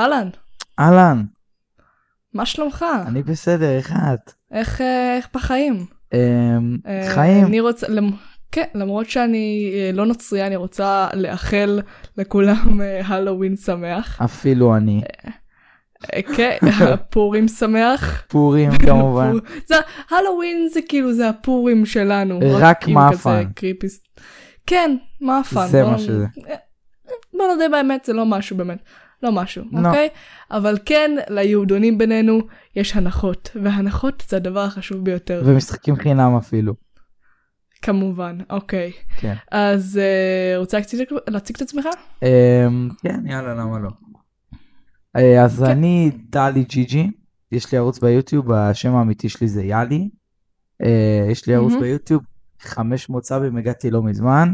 אהלן, 0.00 0.28
אהלן, 0.78 1.22
מה 2.34 2.46
שלומך? 2.46 2.84
אני 3.06 3.22
בסדר, 3.22 3.76
איך 3.76 3.92
את? 3.92 4.32
איך, 4.52 4.80
אה, 4.80 5.16
איך 5.16 5.28
בחיים? 5.34 5.86
אמ, 6.14 6.76
אה, 6.86 7.10
חיים, 7.14 7.46
אני 7.46 7.60
רוצה, 7.60 7.88
למ... 7.88 8.10
כן, 8.52 8.66
למרות 8.74 9.10
שאני 9.10 9.72
אה, 9.74 9.90
לא 9.92 10.06
נוצריה, 10.06 10.46
אני 10.46 10.56
רוצה 10.56 11.08
לאחל 11.14 11.80
לכולם 12.16 12.80
הלואוין 13.04 13.56
שמח. 13.56 14.22
אפילו 14.24 14.76
אני. 14.76 15.02
כן, 16.36 16.58
פורים 17.10 17.48
שמח. 17.48 18.22
פורים 18.28 18.70
כמובן. 18.86 19.32
זה, 19.66 19.74
הלואוין 20.10 20.68
זה 20.72 20.80
כאילו, 20.88 21.12
זה 21.12 21.28
הפורים 21.28 21.86
שלנו. 21.86 22.40
רק 22.58 22.88
מאפן. 22.88 23.44
כן, 24.66 24.96
מאפן. 25.20 25.66
זה 25.66 25.84
מה 25.84 25.98
שזה. 25.98 26.26
בוא 27.34 27.46
נודה 27.52 27.68
באמת, 27.68 28.04
זה 28.04 28.12
לא 28.12 28.26
משהו 28.26 28.56
באמת. 28.56 28.78
לא 29.22 29.32
משהו, 29.32 29.64
לא. 29.72 29.88
אוקיי? 29.88 30.08
אבל 30.50 30.78
כן, 30.84 31.10
ליהודונים 31.28 31.98
בינינו 31.98 32.40
יש 32.76 32.96
הנחות, 32.96 33.50
והנחות 33.62 34.24
זה 34.28 34.36
הדבר 34.36 34.60
החשוב 34.60 35.04
ביותר, 35.04 35.42
ומשחקים 35.44 35.96
חינם 35.96 36.36
אפילו. 36.36 36.74
כמובן, 37.82 38.38
אוקיי. 38.50 38.92
כן. 39.16 39.34
אז 39.50 40.00
אה, 40.02 40.58
רוצה 40.58 40.78
להציג, 40.78 41.00
להציג 41.28 41.56
את 41.56 41.62
עצמך? 41.62 41.86
אמ, 42.22 42.88
כן, 43.02 43.26
יאללה, 43.26 43.54
למה 43.54 43.78
לא? 43.78 43.90
אה, 45.16 45.44
אז 45.44 45.58
כן. 45.58 45.70
אני 45.70 46.10
טלי 46.30 46.64
ג'י 46.64 46.84
ג'י, 46.84 47.10
יש 47.52 47.72
לי 47.72 47.78
ערוץ 47.78 47.98
ביוטיוב, 47.98 48.52
השם 48.52 48.94
האמיתי 48.94 49.28
שלי 49.28 49.48
זה 49.48 49.64
יאלי. 49.64 50.08
אה, 50.82 51.26
יש 51.30 51.46
לי 51.46 51.54
ערוץ 51.54 51.72
מהמם. 51.72 51.84
ביוטיוב, 51.84 52.22
500 52.60 53.24
סאבים, 53.24 53.56
הגעתי 53.56 53.90
לא 53.90 54.02
מזמן. 54.02 54.52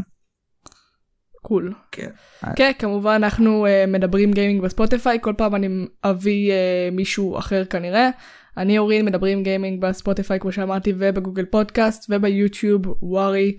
cool. 1.47 1.73
כן. 1.91 2.09
כן, 2.55 2.71
כמובן 2.79 3.11
אנחנו 3.11 3.65
אה, 3.65 3.89
מדברים 3.89 4.31
גיימינג 4.31 4.61
בספוטיפיי, 4.61 5.17
כל 5.21 5.33
פעם 5.37 5.55
אני 5.55 5.67
אביא 6.03 6.51
אה, 6.51 6.95
מישהו 6.95 7.37
אחר 7.37 7.65
כנראה. 7.65 8.09
אני 8.57 8.77
אורין 8.77 9.05
מדברים 9.05 9.43
גיימינג 9.43 9.81
בספוטיפיי 9.81 10.39
כמו 10.39 10.51
שאמרתי 10.51 10.93
ובגוגל 10.97 11.45
פודקאסט 11.45 12.05
וביוטיוב 12.09 12.81
ווארי. 13.01 13.55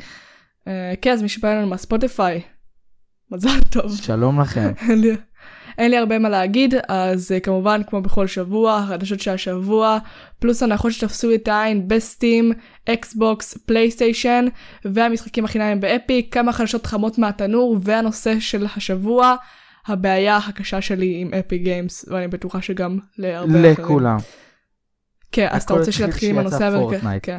אה, 0.61 0.71
כן 1.03 1.13
אז 1.13 1.23
מי 1.23 1.29
שבא 1.29 1.55
לנו 1.55 1.67
מהספוטיפיי. 1.67 2.41
מזל 3.31 3.61
טוב. 3.71 3.97
שלום 3.97 4.41
לכם. 4.41 4.73
אין 5.79 5.91
לי, 5.91 5.97
הרבה 5.97 6.19
מה 6.19 6.29
להגיד 6.29 6.75
אז 6.89 7.33
אה, 7.37 7.41
כמובן 7.41 7.81
כמו 7.87 8.03
בכל 8.03 8.27
שבוע 8.27 8.77
החדשות 8.77 9.21
של 9.21 9.31
השבוע 9.31 9.99
פלוס 10.39 10.63
הנחות 10.63 10.93
שתפסו 10.93 11.35
את 11.35 11.49
העין 11.49 11.89
ב 11.89 11.99
Steam 11.99 12.53
אקסבוקס 12.89 13.59
פלייסטיישן 13.67 14.45
והמשחקים 14.85 15.45
החינמיים 15.45 15.81
ב 15.81 15.92
Epic 15.92 16.35
כמה 16.35 16.53
חדשות 16.53 16.87
חמות 16.87 17.19
מהתנור 17.19 17.77
והנושא 17.83 18.41
של 18.41 18.67
השבוע 18.77 19.35
הבעיה 19.87 20.37
הקשה 20.37 20.81
שלי 20.81 21.19
עם 21.21 21.35
Epic 21.35 21.63
Games 21.63 22.05
ואני 22.09 22.29
בטוחה 22.29 22.63
שגם 22.63 22.99
להרבה 23.19 23.73
אחרים. 23.73 23.85
לכולם. 23.85 24.17
כן 25.33 25.47
אז 25.51 25.63
אתה 25.63 25.75
רוצה 25.75 25.93
שנתחיל 25.93 26.31
עם 26.31 26.39
הנושא 26.39 26.65
המרכזי. 26.65 27.21
כן. 27.23 27.39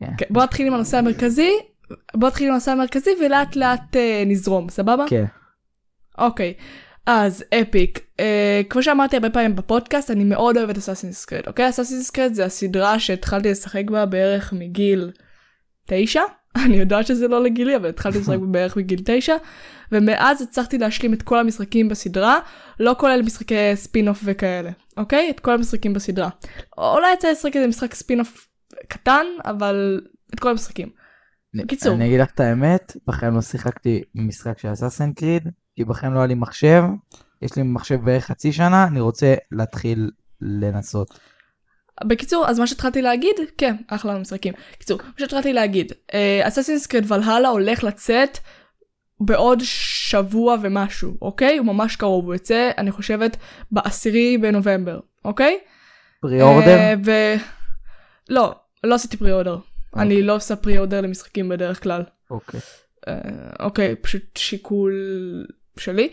כן. 0.00 0.06
כן, 0.18 0.26
בוא 0.30 0.42
נתחיל 0.42 0.66
עם 0.66 0.74
הנושא 0.74 0.96
המרכזי 0.96 1.50
בוא 2.14 2.28
נתחיל 2.28 2.46
עם 2.46 2.52
הנושא 2.52 2.70
המרכזי 2.70 3.10
ולאט 3.24 3.56
לאט 3.56 3.96
אה, 3.96 4.22
נזרום 4.26 4.68
סבבה? 4.68 5.04
כן. 5.08 5.24
אוקיי, 6.18 6.54
אז 7.06 7.44
Epic, 7.62 8.00
אה, 8.20 8.62
כמו 8.70 8.82
שאמרתי 8.82 9.16
הרבה 9.16 9.30
פעמים 9.30 9.56
בפודקאסט, 9.56 10.10
אני 10.10 10.24
מאוד 10.24 10.56
אוהבת 10.56 10.76
Assassin's 10.76 11.24
Creed, 11.24 11.46
אוקיי? 11.46 11.68
Assassin's 11.68 12.10
Creed 12.10 12.34
זה 12.34 12.44
הסדרה 12.44 12.98
שהתחלתי 12.98 13.50
לשחק 13.50 13.90
בה 13.90 14.06
בערך 14.06 14.52
מגיל 14.52 15.10
תשע, 15.86 16.22
אני 16.64 16.76
יודעת 16.76 17.06
שזה 17.06 17.28
לא 17.28 17.42
לגילי, 17.42 17.76
אבל 17.76 17.88
התחלתי 17.88 18.18
לשחק 18.18 18.38
בה 18.38 18.46
בערך 18.46 18.76
מגיל 18.76 19.00
תשע, 19.04 19.36
ומאז 19.92 20.42
הצלחתי 20.42 20.78
להשלים 20.78 21.14
את 21.14 21.22
כל 21.22 21.38
המשחקים 21.38 21.88
בסדרה, 21.88 22.38
לא 22.80 22.94
כולל 22.98 23.22
משחקי 23.22 23.54
ספין-אוף 23.74 24.20
וכאלה, 24.24 24.70
אוקיי? 24.96 25.30
את 25.30 25.40
כל 25.40 25.52
המשחקים 25.52 25.92
בסדרה. 25.92 26.28
אולי 26.78 27.12
יצא 27.14 27.30
לשחק 27.30 27.56
איזה 27.56 27.66
משחק 27.66 27.94
ספין-אוף 27.94 28.48
קטן, 28.88 29.26
אבל 29.44 30.00
את 30.34 30.40
כל 30.40 30.50
המשחקים. 30.50 30.88
בקיצור. 31.54 31.94
אני 31.94 32.06
אגיד 32.06 32.20
לך 32.20 32.30
את 32.34 32.40
האמת, 32.40 32.96
בחיים 33.06 33.34
לא 33.34 33.40
שיחקתי 33.40 34.02
משחק 34.14 34.58
של 34.58 34.72
Assassin 34.72 35.12
Creed, 35.12 35.48
כי 35.76 35.84
בחיים 35.84 36.14
לא 36.14 36.18
היה 36.18 36.26
לי 36.26 36.34
מחשב, 36.34 36.82
יש 37.42 37.56
לי 37.56 37.62
מחשב 37.62 38.04
בערך 38.04 38.24
חצי 38.24 38.52
שנה, 38.52 38.86
אני 38.86 39.00
רוצה 39.00 39.34
להתחיל 39.52 40.10
לנסות. 40.40 41.18
בקיצור, 42.04 42.48
אז 42.48 42.58
מה 42.58 42.66
שהתחלתי 42.66 43.02
להגיד, 43.02 43.34
כן, 43.58 43.76
אחלה 43.88 44.18
משחקים. 44.18 44.54
בקיצור, 44.72 44.98
מה 45.02 45.12
שהתחלתי 45.18 45.52
להגיד, 45.52 45.92
אססינס 46.42 46.86
קריד 46.86 47.12
ולהלה 47.12 47.48
הולך 47.48 47.84
לצאת 47.84 48.38
בעוד 49.20 49.58
שבוע 49.62 50.56
ומשהו, 50.62 51.16
אוקיי? 51.22 51.58
הוא 51.58 51.66
ממש 51.66 51.96
קרוב, 51.96 52.24
הוא 52.24 52.34
יוצא, 52.34 52.70
אני 52.78 52.90
חושבת, 52.90 53.36
בעשירי 53.70 54.38
בנובמבר, 54.38 55.00
אוקיי? 55.24 55.58
פרי 56.20 56.42
אורדר? 56.42 56.66
אה, 56.68 56.94
ו... 57.04 57.10
לא, 58.28 58.54
לא 58.84 58.94
עשיתי 58.94 59.16
פרי 59.16 59.32
אורדר. 59.32 59.58
אני 59.96 60.22
לא 60.22 60.34
עושה 60.34 60.56
פרי 60.56 60.78
אורדר 60.78 61.00
למשחקים 61.00 61.48
בדרך 61.48 61.82
כלל. 61.82 62.02
אוקיי. 62.30 62.60
אה, 63.08 63.14
אוקיי, 63.60 63.96
פשוט 63.96 64.36
שיקול 64.36 64.94
שלי. 65.78 66.08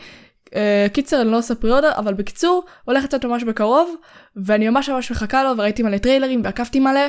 אה, 0.55 0.87
קיצר, 0.93 1.21
אני 1.21 1.31
לא 1.31 1.37
עושה 1.37 1.55
פרי-אורדר, 1.55 1.91
אבל 1.97 2.13
בקיצור, 2.13 2.65
הולך 2.85 3.03
לצאת 3.03 3.25
ממש 3.25 3.43
בקרוב, 3.43 3.95
ואני 4.35 4.69
ממש 4.69 4.89
ממש 4.89 5.11
מחכה 5.11 5.43
לו, 5.43 5.57
וראיתי 5.57 5.83
מלא 5.83 5.97
טריילרים, 5.97 6.41
ועקבתי 6.43 6.79
מלא, 6.79 7.07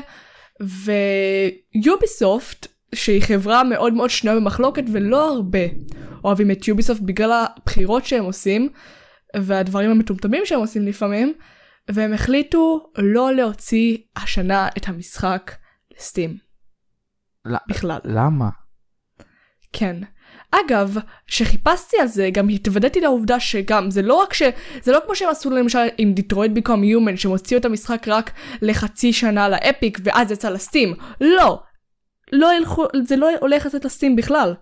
ויוביסופט, 1.75 2.67
שהיא 2.95 3.23
חברה 3.23 3.65
מאוד 3.65 3.93
מאוד 3.93 4.11
שנויה 4.11 4.37
במחלוקת, 4.37 4.85
ולא 4.93 5.29
הרבה 5.31 5.59
אוהבים 6.25 6.51
את 6.51 6.69
יוביסופט 6.69 7.01
בגלל 7.01 7.45
הבחירות 7.57 8.05
שהם 8.05 8.25
עושים, 8.25 8.69
והדברים 9.37 9.91
המטומטמים 9.91 10.43
שהם 10.47 10.61
עושים 10.61 10.87
לפעמים, 10.87 11.35
והם 11.89 12.13
החליטו 12.13 12.91
לא 12.99 13.33
להוציא 13.33 13.99
השנה 14.17 14.69
את 14.77 14.89
המשחק 14.89 15.53
לסטים. 15.99 16.37
לא- 17.45 17.59
בכלל. 17.69 17.99
למה? 18.05 18.49
כן. 19.73 19.97
אגב, 20.67 20.97
כשחיפשתי 21.27 21.97
על 22.01 22.07
זה, 22.07 22.29
גם 22.33 22.49
התוודעתי 22.49 23.01
לעובדה 23.01 23.41
שגם, 23.41 23.91
זה 23.91 24.03
לא 24.03 24.15
רק 24.15 24.35
ש... 24.35 24.43
זה 24.83 24.93
לא 24.93 25.01
כמו 25.07 25.15
שהם 25.15 25.29
עשו 25.29 25.51
למשל 25.51 25.79
עם 25.99 26.13
דיטרויד 26.13 26.55
ביקום 26.55 26.85
יומן, 26.85 27.17
שהם 27.17 27.31
הוציאו 27.31 27.61
את 27.61 27.65
המשחק 27.65 28.09
רק 28.09 28.31
לחצי 28.63 29.13
שנה 29.13 29.49
לאפיק, 29.49 29.99
ואז 30.05 30.31
יצא 30.31 30.49
לסטים. 30.49 30.95
לא! 31.21 31.63
לא 32.33 32.55
ילכו, 32.57 32.85
זה 33.05 33.17
לא 33.17 33.31
הולך 33.41 33.67
לצאת 33.67 33.85
לסטים 33.85 34.17
בכלל. 34.17 34.55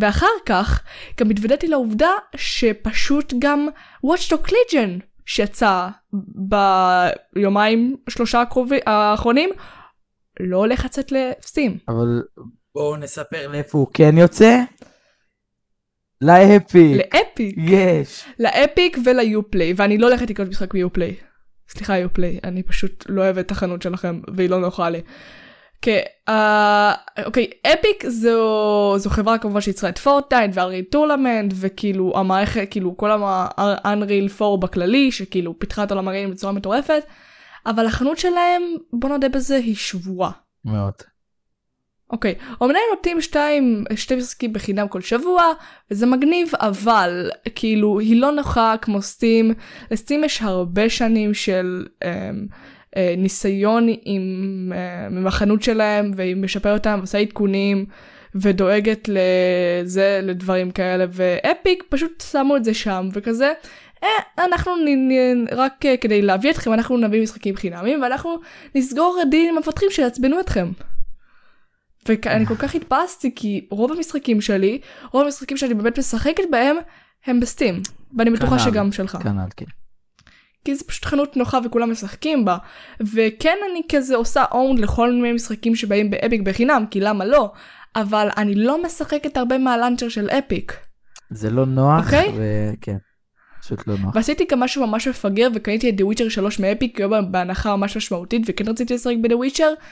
ואחר 0.00 0.26
כך, 0.46 0.82
גם 1.20 1.30
התוודעתי 1.30 1.68
לעובדה 1.68 2.10
שפשוט 2.36 3.34
גם 3.38 3.68
Watchdog 4.06 4.48
Legion 4.48 5.02
שיצא 5.26 5.88
ביומיים 7.34 7.96
שלושה 8.08 8.40
הקרובי- 8.42 8.80
האחרונים, 8.86 9.50
לא 10.40 10.56
הולך 10.56 10.84
לצאת 10.84 11.12
לסטים. 11.12 11.78
אבל 11.88 12.22
בואו 12.74 12.96
נספר 12.96 13.48
לאיפה 13.48 13.78
הוא 13.78 13.86
כן 13.94 14.18
יוצא. 14.18 14.60
ל 16.20 16.33
Epic. 16.33 16.96
ל 16.96 17.06
Epic. 17.06 17.56
יש. 17.58 18.24
ל 18.38 18.50
Epic 18.50 18.98
ול 19.04 19.21
Uplay, 19.21 19.72
ואני 19.76 19.98
לא 19.98 20.06
הולכת 20.08 20.30
לקנות 20.30 20.48
משחק 20.48 20.74
ב 20.74 20.80
Uplay. 20.80 21.16
סליחה 21.68 21.98
Uplay, 21.98 22.38
אני 22.44 22.62
פשוט 22.62 23.04
לא 23.08 23.22
אוהבת 23.22 23.46
את 23.46 23.50
החנות 23.50 23.82
שלכם, 23.82 24.20
והיא 24.36 24.50
לא 24.50 24.60
נוחה 24.60 24.90
לי. 24.90 25.00
כן, 25.82 26.00
אה, 26.28 26.94
אוקיי, 27.26 27.50
Epic 27.66 28.04
זו, 28.08 28.94
זו 28.98 29.10
חברה 29.10 29.38
כמובן 29.38 29.60
שיצרה 29.60 29.90
את 29.90 29.98
Fortnite 29.98 30.50
ו 30.54 30.58
Unreal 30.58 30.84
Tournament, 30.84 31.52
וכאילו 31.56 32.12
המערכת, 32.16 32.68
כאילו 32.70 32.96
כל 32.96 33.10
ה 33.56 33.66
Unreal 33.66 34.28
4 34.42 34.66
בכללי, 34.66 35.12
שכאילו 35.12 35.58
פיתחה 35.58 35.84
את 35.84 35.90
עולם 35.90 36.08
הגיימים 36.08 36.30
בצורה 36.30 36.52
מטורפת, 36.52 37.02
אבל 37.66 37.86
החנות 37.86 38.18
שלהם, 38.18 38.62
בוא 38.92 39.08
נודה 39.08 39.28
בזה, 39.28 39.56
היא 39.56 39.76
זוועה. 39.76 40.30
מאוד. 40.64 41.13
אוקיי, 42.10 42.34
אמנם 42.62 42.76
נותנים 42.94 43.20
שתיים, 43.20 43.84
שתי 43.94 44.16
משחקים 44.16 44.52
בחינם 44.52 44.88
כל 44.88 45.00
שבוע, 45.00 45.42
וזה 45.90 46.06
מגניב, 46.06 46.50
אבל 46.60 47.30
כאילו 47.54 47.98
היא 48.00 48.20
לא 48.20 48.32
נוחה 48.32 48.74
כמו 48.82 49.02
סטים. 49.02 49.54
לסטים 49.90 50.24
יש 50.24 50.42
הרבה 50.42 50.88
שנים 50.88 51.34
של 51.34 51.86
אה, 52.02 52.30
אה, 52.96 53.14
ניסיון 53.18 53.86
עם, 54.04 54.72
אה, 54.74 55.06
עם 55.06 55.26
החנות 55.26 55.62
שלהם, 55.62 56.10
והיא 56.16 56.36
משפרת 56.36 56.78
אותם, 56.78 56.98
עושה 57.00 57.18
עדכונים, 57.18 57.86
ודואגת 58.34 59.08
לזה, 59.08 60.20
לדברים 60.22 60.70
כאלה, 60.70 61.04
ואפיק 61.10 61.84
פשוט 61.88 62.24
שמו 62.30 62.56
את 62.56 62.64
זה 62.64 62.74
שם, 62.74 63.08
וכזה. 63.12 63.52
אה, 64.04 64.44
אנחנו 64.44 64.76
נ, 64.76 65.12
נ, 65.12 65.44
רק 65.52 65.86
אה, 65.86 65.96
כדי 65.96 66.22
להביא 66.22 66.50
אתכם, 66.50 66.72
אנחנו 66.72 66.96
נביא 66.96 67.22
משחקים 67.22 67.56
חינמים, 67.56 68.02
ואנחנו 68.02 68.38
נסגור 68.74 69.18
דין 69.30 69.48
עם 69.48 69.56
המפתחים 69.56 69.88
שיעצבנו 69.90 70.40
אתכם. 70.40 70.68
ואני 72.08 72.46
כל 72.46 72.56
כך 72.56 72.74
התבאסתי 72.74 73.34
כי 73.34 73.66
רוב 73.70 73.92
המשחקים 73.92 74.40
שלי, 74.40 74.80
רוב 75.12 75.24
המשחקים 75.24 75.56
שאני 75.56 75.74
באמת 75.74 75.98
משחקת 75.98 76.42
בהם, 76.50 76.76
הם 77.26 77.40
בסטים. 77.40 77.80
ואני 78.18 78.30
בטוחה 78.30 78.58
כנ"ל. 78.58 78.58
שגם 78.58 78.92
שלך. 78.92 79.16
כנ"ל, 79.22 79.48
כן. 79.56 79.64
כי 80.64 80.74
זה 80.74 80.84
פשוט 80.84 81.04
חנות 81.04 81.36
נוחה 81.36 81.58
וכולם 81.64 81.90
משחקים 81.90 82.44
בה. 82.44 82.56
וכן 83.00 83.56
אני 83.70 83.82
כזה 83.88 84.16
עושה 84.16 84.44
און 84.52 84.78
לכל 84.78 85.12
מיני 85.12 85.32
משחקים 85.32 85.76
שבאים 85.76 86.10
באפיק 86.10 86.40
בחינם, 86.40 86.84
כי 86.90 87.00
למה 87.00 87.24
לא? 87.24 87.52
אבל 87.96 88.28
אני 88.36 88.54
לא 88.54 88.82
משחקת 88.82 89.36
הרבה 89.36 89.58
מהלאנצ'ר 89.58 90.08
של 90.08 90.28
אפיק. 90.30 90.76
זה 91.30 91.50
לא 91.50 91.66
נוח, 91.66 92.04
אוקיי? 92.04 92.28
וכן. 92.28 92.96
פשוט 93.60 93.86
לא 93.86 93.94
נוח. 93.98 94.14
ועשיתי 94.14 94.44
גם 94.50 94.60
משהו 94.60 94.86
ממש 94.86 95.08
מפגר 95.08 95.48
וקניתי 95.54 95.90
את 95.90 95.94
The 96.00 96.04
Witcher 96.04 96.30
3 96.30 96.60
מאפיק, 96.60 96.96
כי 96.96 97.02
הוא 97.02 97.20
בהנחה 97.20 97.76
ממש 97.76 97.96
משמעותית 97.96 98.42
וכן 98.46 98.68
רציתי 98.68 98.94
לשחק 98.94 99.14
ב-The 99.22 99.32
Witcher, 99.32 99.82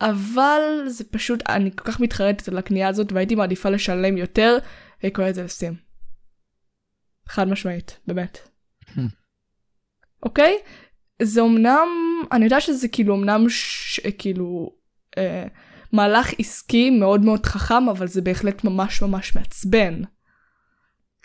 אבל 0.00 0.60
זה 0.86 1.04
פשוט, 1.04 1.42
אני 1.48 1.70
כל 1.76 1.84
כך 1.84 2.00
מתחרטת 2.00 2.48
על 2.48 2.58
הקנייה 2.58 2.88
הזאת 2.88 3.12
והייתי 3.12 3.34
מעדיפה 3.34 3.68
לשלם 3.68 4.16
יותר, 4.16 4.58
וקורא 5.04 5.28
את 5.28 5.34
זה 5.34 5.42
לסטים. 5.42 5.74
חד 7.28 7.48
משמעית, 7.48 8.00
באמת. 8.06 8.38
אוקיי? 10.22 10.58
זה 11.22 11.40
אמנם, 11.40 11.88
אני 12.32 12.44
יודעת 12.44 12.62
שזה 12.62 12.88
כאילו 12.88 13.16
אמנם 13.16 13.48
ש... 13.48 14.00
כאילו 14.18 14.70
אה, 15.18 15.46
מהלך 15.92 16.30
עסקי 16.38 16.90
מאוד 16.90 17.24
מאוד 17.24 17.46
חכם, 17.46 17.88
אבל 17.88 18.06
זה 18.06 18.22
בהחלט 18.22 18.64
ממש 18.64 19.02
ממש 19.02 19.36
מעצבן. 19.36 20.02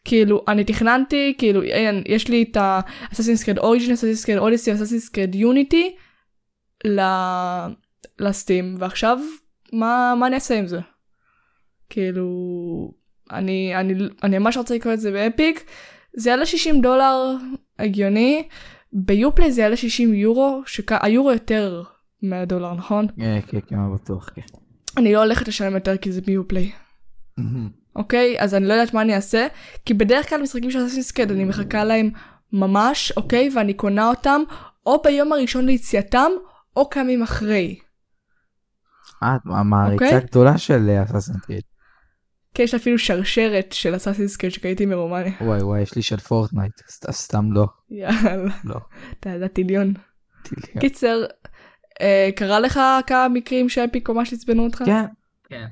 כאילו, 0.06 0.44
אני 0.48 0.64
תכננתי, 0.64 1.34
כאילו, 1.38 1.64
אין, 1.64 2.04
יש 2.08 2.28
לי 2.28 2.46
את 2.52 2.58
ה-Assassin's 2.58 3.46
Creed 3.46 3.60
Origin, 3.60 3.92
Assassin's 3.92 4.26
Creed 4.26 4.42
Odyssey, 4.42 4.80
Assassin's 4.80 5.10
Creed 5.16 5.36
Unity 5.36 5.86
לסטים, 8.22 8.76
ועכשיו, 8.80 9.20
מה, 9.74 10.14
מה 10.20 10.28
אני 10.28 10.36
אעשה 10.36 10.60
עם 10.60 10.68
זה? 10.68 10.80
כאילו, 11.90 12.28
אני, 13.32 13.76
אני, 13.76 13.94
אני 14.24 14.38
ממש 14.38 14.58
רוצה 14.58 14.76
לקרוא 14.76 14.94
את 14.94 15.00
זה 15.00 15.12
באפיק, 15.12 15.64
זה 16.14 16.30
יעלה 16.30 16.46
60 16.46 16.82
דולר 16.82 17.36
הגיוני, 17.80 18.48
ביופלי 18.94 19.52
זה 19.52 19.62
יעלה 19.62 19.76
60 19.76 20.14
יורו, 20.14 20.62
שהיורו 20.66 21.32
יותר 21.32 21.84
מהדולר, 22.22 22.74
נכון? 22.74 23.08
כן, 23.18 23.40
כן, 23.48 23.60
כמעט 23.60 24.02
בטוח, 24.02 24.30
כן. 24.36 24.42
אני 24.98 25.14
לא 25.14 25.24
הולכת 25.24 25.48
לשלם 25.48 25.76
יותר 25.76 25.98
כי 25.98 26.12
זה 26.12 26.22
ביופלי. 26.22 26.72
אוקיי? 27.96 28.36
אז 28.40 28.56
אני 28.56 28.68
לא 28.68 28.74
יודעת 28.74 28.94
מה 28.94 29.02
אני 29.02 29.16
אעשה, 29.16 29.48
כי 29.86 29.94
בדרך 29.94 30.30
כלל 30.30 30.42
משחקים 30.42 30.72
של 30.72 30.86
אססינס 30.86 31.12
קד 31.12 31.32
אני 31.32 31.44
מחכה 31.44 31.84
להם 31.84 32.10
ממש, 32.54 33.14
אוקיי? 33.18 33.50
ואני 33.56 33.74
קונה 33.74 34.10
אותם 34.10 34.42
או 34.86 35.02
ביום 35.04 35.34
הראשון 35.34 35.66
ליציאתם, 35.66 36.32
או 36.76 36.90
כמה 36.90 37.04
ימים 37.04 37.22
אחרי. 37.22 37.80
אה, 39.24 39.36
את 39.36 39.42
מעריצה 39.66 40.06
אוקיי. 40.06 40.20
גדולה 40.28 40.58
של 40.58 40.90
אסאסן 41.04 41.40
קריד. 41.40 41.62
כן, 42.54 42.64
יש 42.64 42.74
אפילו 42.76 43.00
שרשרת 43.00 43.68
של 43.72 43.96
אססינס 43.96 44.38
קד 44.38 44.50
שקניתי 44.50 44.86
מרומניה. 44.86 45.32
וואי 45.42 45.62
וואי, 45.64 45.82
יש 45.82 45.96
לי 45.96 46.02
של 46.02 46.18
פורטנייט, 46.18 46.72
סת- 46.90 47.12
סתם 47.12 47.52
לא. 47.52 47.68
יאללה, 47.90 48.46
לא. 48.64 48.76
אתה 49.20 49.30
יודע 49.30 49.48
טיליון. 49.48 49.94
טיליון. 50.44 50.80
קיצר, 50.82 51.24
אה, 52.02 52.30
קרה 52.36 52.60
לך 52.60 52.80
כמה 53.08 53.28
מקרים 53.34 53.70
שאפיק 53.70 54.10
ממש 54.10 54.34
עצבנו 54.34 54.64
אותך? 54.64 54.84
כן. 54.86 55.06
כן. 55.50 55.66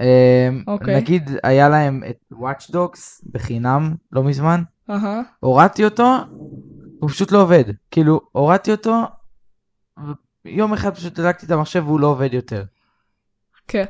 אמ, 0.00 0.64
אוקיי. 0.66 0.96
נגיד 0.96 1.30
היה 1.42 1.68
להם 1.68 2.02
את 2.10 2.18
Watch 2.32 2.70
Dogs 2.72 3.00
בחינם 3.32 3.94
לא 4.12 4.24
מזמן, 4.24 4.62
אהה. 4.90 5.20
הורדתי 5.40 5.84
אותו, 5.84 6.16
הוא 7.00 7.10
פשוט 7.10 7.32
לא 7.32 7.42
עובד. 7.42 7.64
כאילו, 7.90 8.20
הורדתי 8.32 8.70
אותו, 8.70 9.02
ויום 10.44 10.72
אחד 10.72 10.94
פשוט 10.94 11.18
הדלקתי 11.18 11.46
את 11.46 11.50
המחשב 11.50 11.82
והוא 11.86 12.00
לא 12.00 12.06
עובד 12.06 12.34
יותר. 12.34 12.62
כן. 13.68 13.84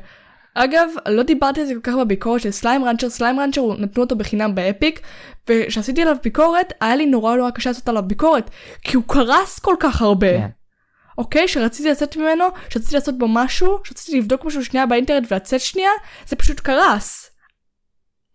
אגב, 0.55 0.89
לא 1.07 1.23
דיברתי 1.23 1.61
על 1.61 1.67
זה 1.67 1.73
כל 1.73 1.91
כך 1.91 1.97
בביקורת 1.97 2.41
של 2.41 2.51
סליים 2.51 2.85
ראנצ'ר, 2.85 3.09
סליים 3.09 3.39
ראנצ'ר 3.39 3.61
נתנו 3.77 4.03
אותו 4.03 4.15
בחינם 4.15 4.55
באפיק, 4.55 4.99
וכשעשיתי 5.49 6.01
עליו 6.01 6.15
ביקורת, 6.23 6.73
היה 6.81 6.95
לי 6.95 7.05
נורא 7.05 7.35
נורא 7.35 7.51
קשה 7.51 7.69
לעשות 7.69 7.89
עליו 7.89 8.03
ביקורת, 8.07 8.49
כי 8.81 8.95
הוא 8.95 9.03
קרס 9.07 9.59
כל 9.59 9.75
כך 9.79 10.01
הרבה. 10.01 10.31
כן. 10.31 10.47
אוקיי? 11.17 11.47
שרציתי 11.47 11.89
לצאת 11.89 12.17
ממנו, 12.17 12.45
שרציתי 12.69 12.95
לעשות 12.95 13.17
בו 13.17 13.27
משהו, 13.29 13.79
שרציתי 13.83 14.17
לבדוק 14.17 14.45
משהו 14.45 14.65
שנייה 14.65 14.85
באינטרנט 14.85 15.31
ולצאת 15.31 15.59
שנייה, 15.59 15.89
זה 16.27 16.35
פשוט 16.35 16.59
קרס. 16.59 17.31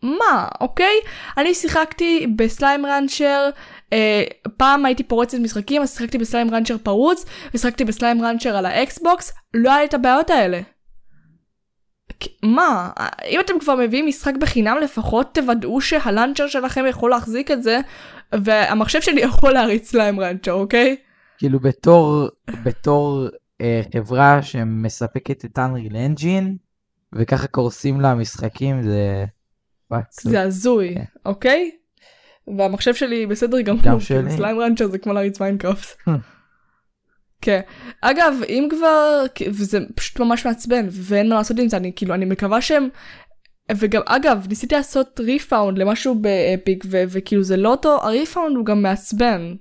מה, 0.02 0.48
אוקיי? 0.60 1.00
אני 1.36 1.54
שיחקתי 1.54 2.26
ב 2.36 2.44
Slime 2.44 2.86
Rancher, 2.86 3.50
אה, 3.92 4.24
פעם 4.56 4.84
הייתי 4.84 5.02
פורצת 5.02 5.38
משחקים, 5.38 5.82
אז 5.82 5.96
שיחקתי 5.96 6.18
ב 6.18 6.24
Slime 6.24 6.54
Rancher 6.54 6.78
פרוץ, 6.78 7.24
ושיחקתי 7.54 7.84
ב 7.84 7.91
Slime 7.91 8.22
Rancher 8.22 8.56
על 8.56 8.66
ה 8.66 8.77
Xbox, 8.77 9.32
לא 9.54 9.70
היה 9.70 9.80
לי 9.80 9.86
את 9.86 9.94
הבעיות 9.94 10.30
האלה. 10.30 10.60
מה, 12.42 12.90
אם 13.28 13.40
אתם 13.40 13.58
כבר 13.60 13.76
מביאים 13.76 14.06
משחק 14.06 14.36
בחינם, 14.40 14.76
לפחות 14.82 15.34
תוודאו 15.34 15.80
שה 15.80 15.98
launcher 15.98 16.46
שלכם 16.46 16.84
יכול 16.88 17.10
להחזיק 17.10 17.50
את 17.50 17.62
זה, 17.62 17.80
והמחשב 18.32 19.00
שלי 19.00 19.20
יכול 19.30 19.52
להריץ 19.52 19.90
Slime 19.90 20.20
Rancher, 20.20 20.52
אוקיי? 20.52 20.96
כאילו 21.38 21.60
בתור, 21.60 22.28
בתור 22.62 23.26
אה, 23.60 23.80
חברה 23.94 24.42
שמספקת 24.42 25.44
את 25.44 25.58
Unreal 25.58 25.92
Engine, 25.92 26.44
וככה 27.12 27.46
קורסים 27.46 28.00
לה 28.00 28.14
משחקים, 28.14 28.82
זה... 28.82 29.24
fuck, 29.88 30.04
זה 30.12 30.42
הזוי, 30.42 30.94
כן. 30.94 31.04
אוקיי? 31.24 31.70
והמחשב 32.58 32.94
שלי 32.94 33.26
בסדר 33.26 33.60
גמור, 33.60 33.82
גם 33.82 33.82
כאילו, 33.82 34.00
שלי. 34.00 34.30
Slime 34.30 34.60
Rancher 34.60 34.88
זה 34.88 34.98
כמו 34.98 35.12
להריץ 35.12 35.40
Minecraft. 35.40 35.96
כן. 37.40 37.60
אגב, 38.00 38.34
אם 38.48 38.68
כבר, 38.70 39.24
וזה 39.48 39.78
פשוט 39.94 40.20
ממש 40.20 40.46
מעצבן, 40.46 40.86
ואין 40.90 41.28
מה 41.28 41.34
לעשות 41.34 41.58
עם 41.58 41.68
זה, 41.68 41.76
אני 41.76 41.92
כאילו, 41.96 42.14
אני 42.14 42.24
מקווה 42.24 42.60
שהם... 42.60 42.88
וגם, 43.76 44.02
אגב, 44.06 44.46
ניסיתי 44.48 44.74
לעשות 44.74 45.20
refund 45.20 45.78
למשהו 45.78 46.14
ב 46.14 46.26
Epic, 46.26 46.84
ו- 46.90 47.02
וכאילו 47.08 47.42
זה 47.42 47.56
לא 47.56 47.68
אותו, 47.68 47.98
ה 48.02 48.10
refund 48.10 48.56
הוא 48.56 48.64
גם 48.64 48.82
מעצבן. 48.82 49.54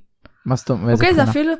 מה 0.45 0.55
זאת 0.55 0.69
אומרת? 0.69 0.93
אוקיי, 0.93 1.13
זה 1.13 1.23
אפילו... 1.23 1.53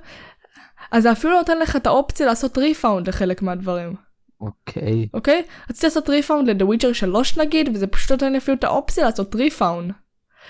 אז 0.92 1.04
זה 1.04 1.12
אפילו 1.12 1.38
נותן 1.38 1.60
לך 1.60 1.76
את 1.76 1.88
האופציה 1.88 2.26
לעשות 2.26 2.58
refund 2.58 3.08
לחלק 3.08 3.42
מהדברים. 3.42 3.94
אוקיי. 4.42 5.08
אוקיי? 5.14 5.44
רציתי 5.70 5.86
לעשות 5.86 6.10
refund 6.10 6.62
Witcher 6.62 6.94
3 6.94 7.38
נגיד, 7.38 7.70
וזה 7.74 7.88
פשוט 7.88 8.12
נותן 8.12 8.32
לי 8.32 8.38
אפילו 8.38 8.58
את 8.58 8.64
האופציה 8.64 9.06
לעשות 9.06 9.36
refund. 9.36 9.92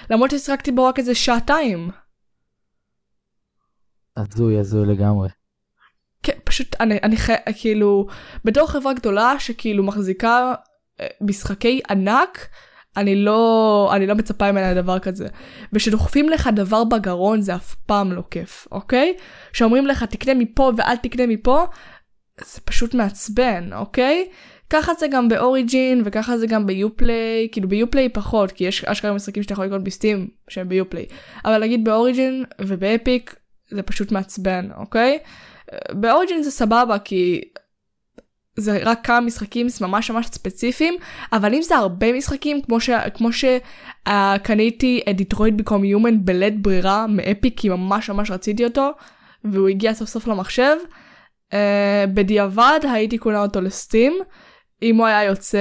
למרות 0.10 0.32
ששיחקתי 0.32 0.72
בו 0.72 0.86
רק 0.86 1.00
איזה 1.00 1.16
שעתיים. 1.16 1.90
הזוי, 4.18 4.60
הזוי 4.60 4.86
לגמרי. 4.86 5.30
כן, 6.24 6.38
פשוט 6.44 6.76
אני, 6.80 6.98
אני 7.04 7.18
חי... 7.18 7.34
כאילו, 7.60 8.08
בתור 8.46 8.68
חברה 8.68 8.94
גדולה 8.94 9.40
שכאילו 9.40 9.84
מחזיקה 9.84 10.54
אה, 11.00 11.08
משחקי 11.22 11.82
ענק, 11.90 12.48
אני 12.98 13.16
לא, 13.16 13.90
אני 13.96 14.08
לא 14.08 14.16
מצפה 14.16 14.52
ממנה 14.52 14.72
לדבר 14.72 15.00
כזה. 15.00 15.28
ושדוחפים 15.74 16.30
לך 16.30 16.50
דבר 16.56 16.84
בגרון 16.84 17.42
זה 17.42 17.56
אף 17.56 17.76
פעם 17.76 18.12
לא 18.12 18.24
כיף, 18.32 18.68
אוקיי? 18.72 19.18
שאומרים 19.54 19.88
לך 19.88 20.04
תקנה 20.04 20.34
מפה 20.34 20.72
ואל 20.78 20.96
תקנה 20.96 21.28
מפה, 21.28 21.66
זה 22.42 22.62
פשוט 22.62 22.94
מעצבן, 22.94 23.74
אוקיי? 23.74 24.30
ככה 24.70 24.94
זה 24.94 25.08
גם 25.08 25.30
באוריג'ין 25.30 26.02
וככה 26.06 26.38
זה 26.38 26.48
גם 26.48 26.66
ביופליי, 26.66 27.48
כאילו 27.52 27.70
ביופליי 27.70 28.10
פחות, 28.10 28.52
כי 28.52 28.64
יש 28.64 28.84
אשכרה 28.84 29.14
משחקים 29.14 29.44
שאתה 29.44 29.54
יכול 29.54 29.66
לקנות 29.66 29.84
בסטים 29.84 30.28
שהם 30.48 30.70
ביופליי. 30.70 31.06
אבל 31.46 31.62
נגיד 31.64 31.84
באוריג'ין 31.84 32.44
ובאפיק 32.62 33.36
זה 33.70 33.82
פשוט 33.82 34.12
מעצבן, 34.12 34.70
אוקיי? 34.78 35.20
באוריג'ין 35.92 36.44
זה 36.44 36.52
סבבה 36.52 37.00
כי 37.00 37.42
זה 38.58 38.80
רק 38.84 39.06
כמה 39.06 39.22
משחקים 39.22 39.68
ממש 39.82 40.12
ממש 40.12 40.26
ספציפיים, 40.28 40.96
אבל 41.34 41.54
אם 41.54 41.62
זה 41.62 41.76
הרבה 41.76 42.14
משחקים, 42.14 42.62
כמו, 42.62 42.80
ש, 42.80 42.90
כמו 43.14 43.30
שקניתי 43.34 45.02
את 45.10 45.16
Detroit 45.16 45.58
Become 45.58 45.84
Human 45.84 46.26
בלית 46.26 46.62
ברירה 46.62 47.08
מ 47.08 47.16
Epic, 47.16 47.60
כי 47.60 47.70
ממש 47.70 48.10
ממש 48.10 48.32
רציתי 48.32 48.66
אותו, 48.66 48.92
והוא 49.44 49.70
הגיע 49.70 49.94
סוף 49.94 50.10
סוף 50.10 50.28
למחשב, 50.28 50.76
uh, 51.52 51.56
בדיעבד 52.14 52.80
הייתי 52.84 53.18
קונה 53.18 53.42
אותו 53.42 53.62
ל 53.62 53.69
Steam, 53.69 54.14
אם 54.82 54.96
הוא 54.96 55.06
היה 55.06 55.24
יוצא, 55.24 55.60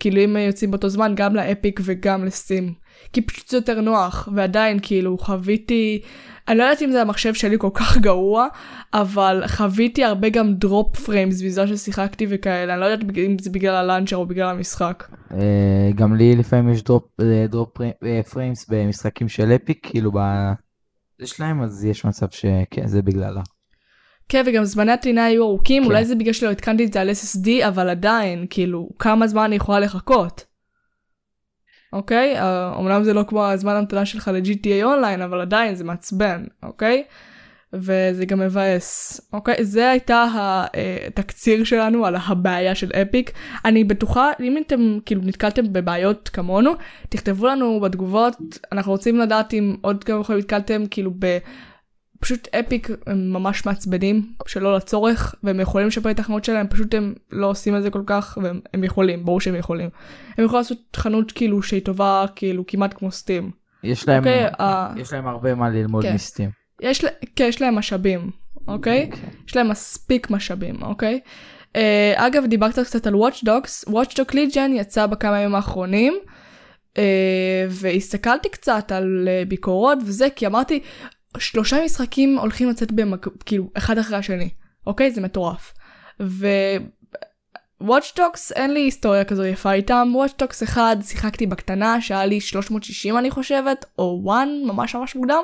כאילו 0.00 0.24
אם 0.24 0.36
יוצאים 0.36 0.70
באותו 0.70 0.88
זמן 0.88 1.12
גם 1.16 1.34
ל 1.36 1.45
Epic 1.45 1.80
וגם 1.84 2.24
ל 2.24 2.31
Steam. 2.31 2.74
כי 3.12 3.20
פשוט 3.20 3.48
זה 3.48 3.56
יותר 3.56 3.80
נוח, 3.80 4.28
ועדיין 4.34 4.78
כאילו 4.82 5.18
חוויתי, 5.18 6.02
אני 6.48 6.58
לא 6.58 6.62
יודעת 6.62 6.82
אם 6.82 6.90
זה 6.90 7.02
המחשב 7.02 7.34
שלי 7.34 7.56
כל 7.58 7.70
כך 7.74 7.98
גרוע, 7.98 8.46
אבל 8.94 9.42
חוויתי 9.46 10.04
הרבה 10.04 10.28
גם 10.28 10.54
drop 10.54 10.96
frames 10.96 11.42
בזמן 11.42 11.66
ששיחקתי 11.66 12.26
וכאלה, 12.28 12.72
אני 12.72 12.80
לא 12.80 12.86
יודעת 12.86 13.16
אם 13.16 13.36
זה 13.40 13.50
בגלל 13.50 13.74
ה 13.74 13.79
launcher 13.79 14.16
או 14.16 14.26
בגלל 14.26 14.48
המשחק. 14.48 15.04
אה, 15.32 15.90
גם 15.94 16.16
לי 16.16 16.36
לפעמים 16.36 16.68
יש 16.72 16.82
drop, 16.82 17.04
אה, 17.20 17.46
drop 17.48 17.68
fra- 17.74 17.90
אה, 18.04 18.20
frames 18.22 18.66
במשחקים 18.68 19.28
של 19.28 19.52
Epic, 19.52 19.78
כאילו 19.82 20.12
ב... 20.12 20.18
זה 21.20 21.26
שלהם, 21.26 21.62
אז 21.62 21.84
יש 21.84 22.04
מצב 22.04 22.26
שכן, 22.30 22.86
זה 22.86 23.02
בגללה. 23.02 23.42
כן, 24.28 24.42
וגם 24.46 24.64
זמני 24.64 24.92
הטעינה 24.92 25.24
היו 25.24 25.42
ארוכים, 25.42 25.82
כן. 25.82 25.88
אולי 25.88 26.04
זה 26.04 26.14
בגלל 26.14 26.32
שלא 26.32 26.50
התקנתי 26.50 26.84
את 26.84 26.92
זה 26.92 27.00
על 27.00 27.10
SSD, 27.10 27.68
אבל 27.68 27.88
עדיין, 27.88 28.46
כאילו, 28.50 28.88
כמה 28.98 29.26
זמן 29.26 29.42
אני 29.44 29.56
יכולה 29.56 29.80
לחכות? 29.80 30.44
אוקיי? 31.92 32.38
אה, 32.38 32.72
אומנם 32.74 33.04
זה 33.04 33.14
לא 33.14 33.24
כמו 33.28 33.46
הזמן 33.46 33.76
המתנה 33.76 34.06
שלך 34.06 34.30
ל-GTA 34.34 34.84
אונליין, 34.84 35.22
אבל 35.22 35.40
עדיין 35.40 35.74
זה 35.74 35.84
מעצבן, 35.84 36.44
אוקיי? 36.62 37.04
וזה 37.72 38.26
גם 38.26 38.40
מבאס, 38.40 39.20
אוקיי? 39.32 39.64
זה 39.64 39.90
הייתה 39.90 40.26
התקציר 41.06 41.64
שלנו 41.64 42.06
על 42.06 42.16
הבעיה 42.26 42.74
של 42.74 42.90
אפיק. 43.02 43.32
אני 43.64 43.84
בטוחה, 43.84 44.30
אם 44.40 44.58
אתם 44.66 44.98
כאילו 45.06 45.20
נתקלתם 45.24 45.72
בבעיות 45.72 46.28
כמונו, 46.28 46.72
תכתבו 47.08 47.46
לנו 47.46 47.80
בתגובות, 47.80 48.36
אנחנו 48.72 48.92
רוצים 48.92 49.18
לדעת 49.18 49.54
אם 49.54 49.76
עוד 49.80 50.04
כמה 50.04 50.20
יכולים 50.20 50.40
נתקלתם 50.40 50.82
כאילו 50.90 51.10
ב... 51.18 51.38
פשוט 52.24 52.48
אפיק 52.54 52.88
הם 53.06 53.32
ממש 53.32 53.66
מעצבנים 53.66 54.32
שלא 54.46 54.76
לצורך 54.76 55.34
והם 55.42 55.60
יכולים 55.60 55.88
לשפר 55.88 56.10
את 56.10 56.18
החנות 56.18 56.44
שלהם 56.44 56.66
פשוט 56.68 56.94
הם 56.94 57.14
לא 57.32 57.46
עושים 57.46 57.76
את 57.76 57.82
זה 57.82 57.90
כל 57.90 58.02
כך 58.06 58.38
והם 58.42 58.60
הם 58.74 58.84
יכולים 58.84 59.24
ברור 59.24 59.40
שהם 59.40 59.54
יכולים. 59.54 59.88
הם 60.38 60.44
יכולים 60.44 60.60
לעשות 60.60 60.78
חנות 60.96 61.32
כאילו 61.32 61.62
שהיא 61.62 61.82
טובה 61.84 62.24
כאילו 62.36 62.66
כמעט 62.66 62.94
כמו 62.94 63.10
סטים. 63.10 63.50
יש 63.82 64.08
להם, 64.08 64.18
אוקיי, 64.18 64.46
אה, 64.60 64.92
יש 64.96 65.12
להם 65.12 65.26
הרבה 65.26 65.54
מה 65.54 65.70
ללמוד 65.70 66.02
כן. 66.02 66.14
מסטים. 66.14 66.50
יש, 66.82 67.04
כן, 67.36 67.44
יש 67.44 67.62
להם 67.62 67.74
משאבים, 67.74 68.30
אוקיי? 68.68 69.10
יש 69.48 69.56
להם 69.56 69.68
מספיק 69.68 70.30
משאבים, 70.30 70.82
אוקיי? 70.82 71.20
Uh, 71.72 71.76
אגב, 72.16 72.46
דיברת 72.46 72.78
קצת 72.78 73.06
על 73.06 73.14
Watch 73.14 73.44
Dogs, 73.44 73.90
Watch 73.90 74.12
Dog 74.12 74.32
Legion 74.32 74.70
יצא 74.74 75.06
בכמה 75.06 75.40
ימים 75.40 75.54
האחרונים, 75.54 76.18
uh, 76.94 76.98
והסתכלתי 77.68 78.48
קצת 78.48 78.92
על 78.92 79.28
uh, 79.28 79.48
ביקורות 79.48 79.98
וזה, 80.06 80.30
כי 80.36 80.46
אמרתי, 80.46 80.80
שלושה 81.38 81.84
משחקים 81.84 82.38
הולכים 82.38 82.68
לצאת 82.68 82.92
במק... 82.92 83.26
כאילו, 83.46 83.70
אחד 83.74 83.98
אחרי 83.98 84.16
השני, 84.16 84.48
אוקיי? 84.86 85.10
זה 85.10 85.20
מטורף. 85.20 85.72
ו... 86.20 86.46
Dogs 87.90 88.52
אין 88.54 88.74
לי 88.74 88.80
היסטוריה 88.80 89.24
כזו 89.24 89.44
יפה 89.44 89.72
איתם, 89.72 90.12
Dogs 90.42 90.64
1 90.64 90.96
שיחקתי 91.02 91.46
בקטנה 91.46 92.00
שהיה 92.00 92.26
לי 92.26 92.40
360 92.40 93.18
אני 93.18 93.30
חושבת, 93.30 93.84
או 93.98 94.32
1 94.32 94.46
ממש 94.66 94.94
ממש 94.94 95.16
מוקדם, 95.16 95.42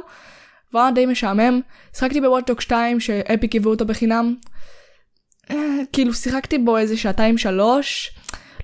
והיה 0.73 0.91
די 0.91 1.07
משעמם. 1.07 1.61
שיחקתי 1.95 2.21
ב 2.21 2.25
Watch 2.25 2.47
Dogs 2.47 2.61
2 2.61 3.01
ש 3.01 3.19
Epic 3.19 3.57
הביאו 3.57 3.71
אותו 3.71 3.87
בחינם. 3.87 4.35
אה, 5.51 5.57
כאילו 5.93 6.15
שיחקתי 6.15 6.59
בו 6.59 6.79
איזה 6.79 6.97
שעתיים 6.97 7.39
שלוש. 7.39 8.11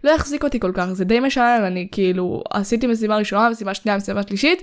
לא 0.05 0.15
החזיק 0.15 0.45
אותי 0.45 0.61
כל 0.61 0.71
כך 0.75 0.87
זה 0.93 1.05
די 1.05 1.21
משעמם 1.21 1.65
אני 1.67 1.89
כאילו 1.93 2.43
עשיתי 2.51 2.87
משימה 2.87 3.17
ראשונה 3.17 3.51
משימה 3.51 3.75
שנייה 3.75 3.97
משימה 3.99 4.23
שלישית 4.23 4.63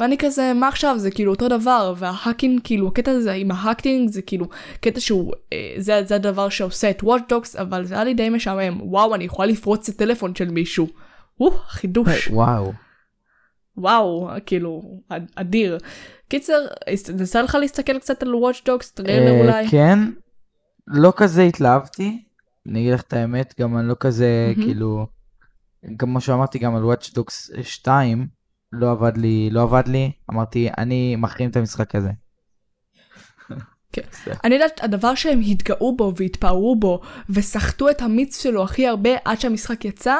ואני 0.00 0.18
כזה 0.18 0.52
מה 0.54 0.68
עכשיו 0.68 0.98
זה 0.98 1.10
כאילו 1.10 1.32
אותו 1.32 1.48
דבר 1.48 1.94
וה 1.96 2.10
hacking 2.10 2.60
כאילו 2.64 2.88
הקטע 2.88 3.10
הזה 3.10 3.32
עם 3.32 3.50
ה 3.50 3.58
hacking 3.58 4.10
זה 4.10 4.22
כאילו 4.22 4.46
קטע 4.80 5.00
שהוא 5.00 5.32
אה, 5.52 5.74
זה, 5.78 6.02
זה 6.06 6.14
הדבר 6.14 6.48
שעושה 6.48 6.90
את 6.90 7.02
Watch 7.02 7.22
Dogs 7.28 7.56
אבל 7.56 7.84
זה 7.84 7.94
היה 7.94 8.04
לי 8.04 8.14
די 8.14 8.28
משעמם 8.28 8.80
וואו 8.82 9.14
אני 9.14 9.24
יכולה 9.24 9.48
לפרוץ 9.48 9.88
את 9.88 9.94
הטלפון 9.94 10.34
של 10.34 10.50
מישהו. 10.50 10.86
או, 11.40 11.50
חידוש. 11.50 12.28
וואו. 12.28 12.72
וואו, 13.76 14.28
כאילו, 14.46 14.82
אד- 15.08 15.30
אדיר. 15.36 15.78
קיצר, 16.28 16.66
נסה 17.14 17.42
לך 17.42 17.54
להסתכל 17.60 17.98
קצת 17.98 18.22
על 18.22 18.32
Watch 18.32 18.58
Dogs, 18.68 18.90
טריילר 18.94 19.32
אה, 19.34 19.40
אולי? 19.40 19.68
כן, 19.68 19.98
לא 20.86 21.12
כזה 21.16 21.42
התלהבתי, 21.42 22.22
אני 22.68 22.80
אגיד 22.80 22.92
לך 22.92 23.02
את 23.02 23.12
האמת, 23.12 23.54
גם 23.60 23.78
אני 23.78 23.88
לא 23.88 23.94
כזה, 24.00 24.52
מהמם. 24.56 24.64
כאילו, 24.64 25.06
גם 25.96 25.96
כמו 25.96 26.20
שאמרתי 26.20 26.58
גם 26.58 26.76
על 26.76 26.82
Watch 26.82 27.10
Dogs 27.10 27.62
2, 27.62 28.26
לא 28.72 28.90
עבד 28.90 29.16
לי, 29.16 29.50
לא 29.50 29.62
עבד 29.62 29.88
לי, 29.88 30.12
אמרתי, 30.30 30.68
אני 30.78 31.16
מחרים 31.16 31.50
את 31.50 31.56
המשחק 31.56 31.94
הזה. 31.94 32.10
כן. 33.92 34.02
אני 34.44 34.54
יודעת, 34.54 34.84
הדבר 34.84 35.14
שהם 35.14 35.40
התגאו 35.46 35.96
בו 35.96 36.12
והתפארו 36.16 36.76
בו 36.76 37.00
וסחטו 37.30 37.90
את 37.90 38.02
המיץ 38.02 38.42
שלו 38.42 38.62
הכי 38.62 38.86
הרבה 38.86 39.10
עד 39.24 39.40
שהמשחק 39.40 39.84
יצא, 39.84 40.16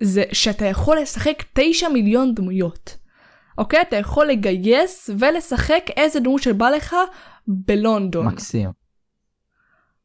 זה 0.00 0.24
שאתה 0.32 0.64
יכול 0.64 0.98
לשחק 0.98 1.44
9 1.52 1.88
מיליון 1.88 2.34
דמויות. 2.34 2.96
אוקיי? 3.58 3.82
אתה 3.82 3.96
יכול 3.96 4.26
לגייס 4.26 5.10
ולשחק 5.18 5.84
איזה 5.96 6.20
דמות 6.20 6.42
שבא 6.42 6.70
לך 6.70 6.96
בלונדון. 7.46 8.26
מקסים. 8.26 8.70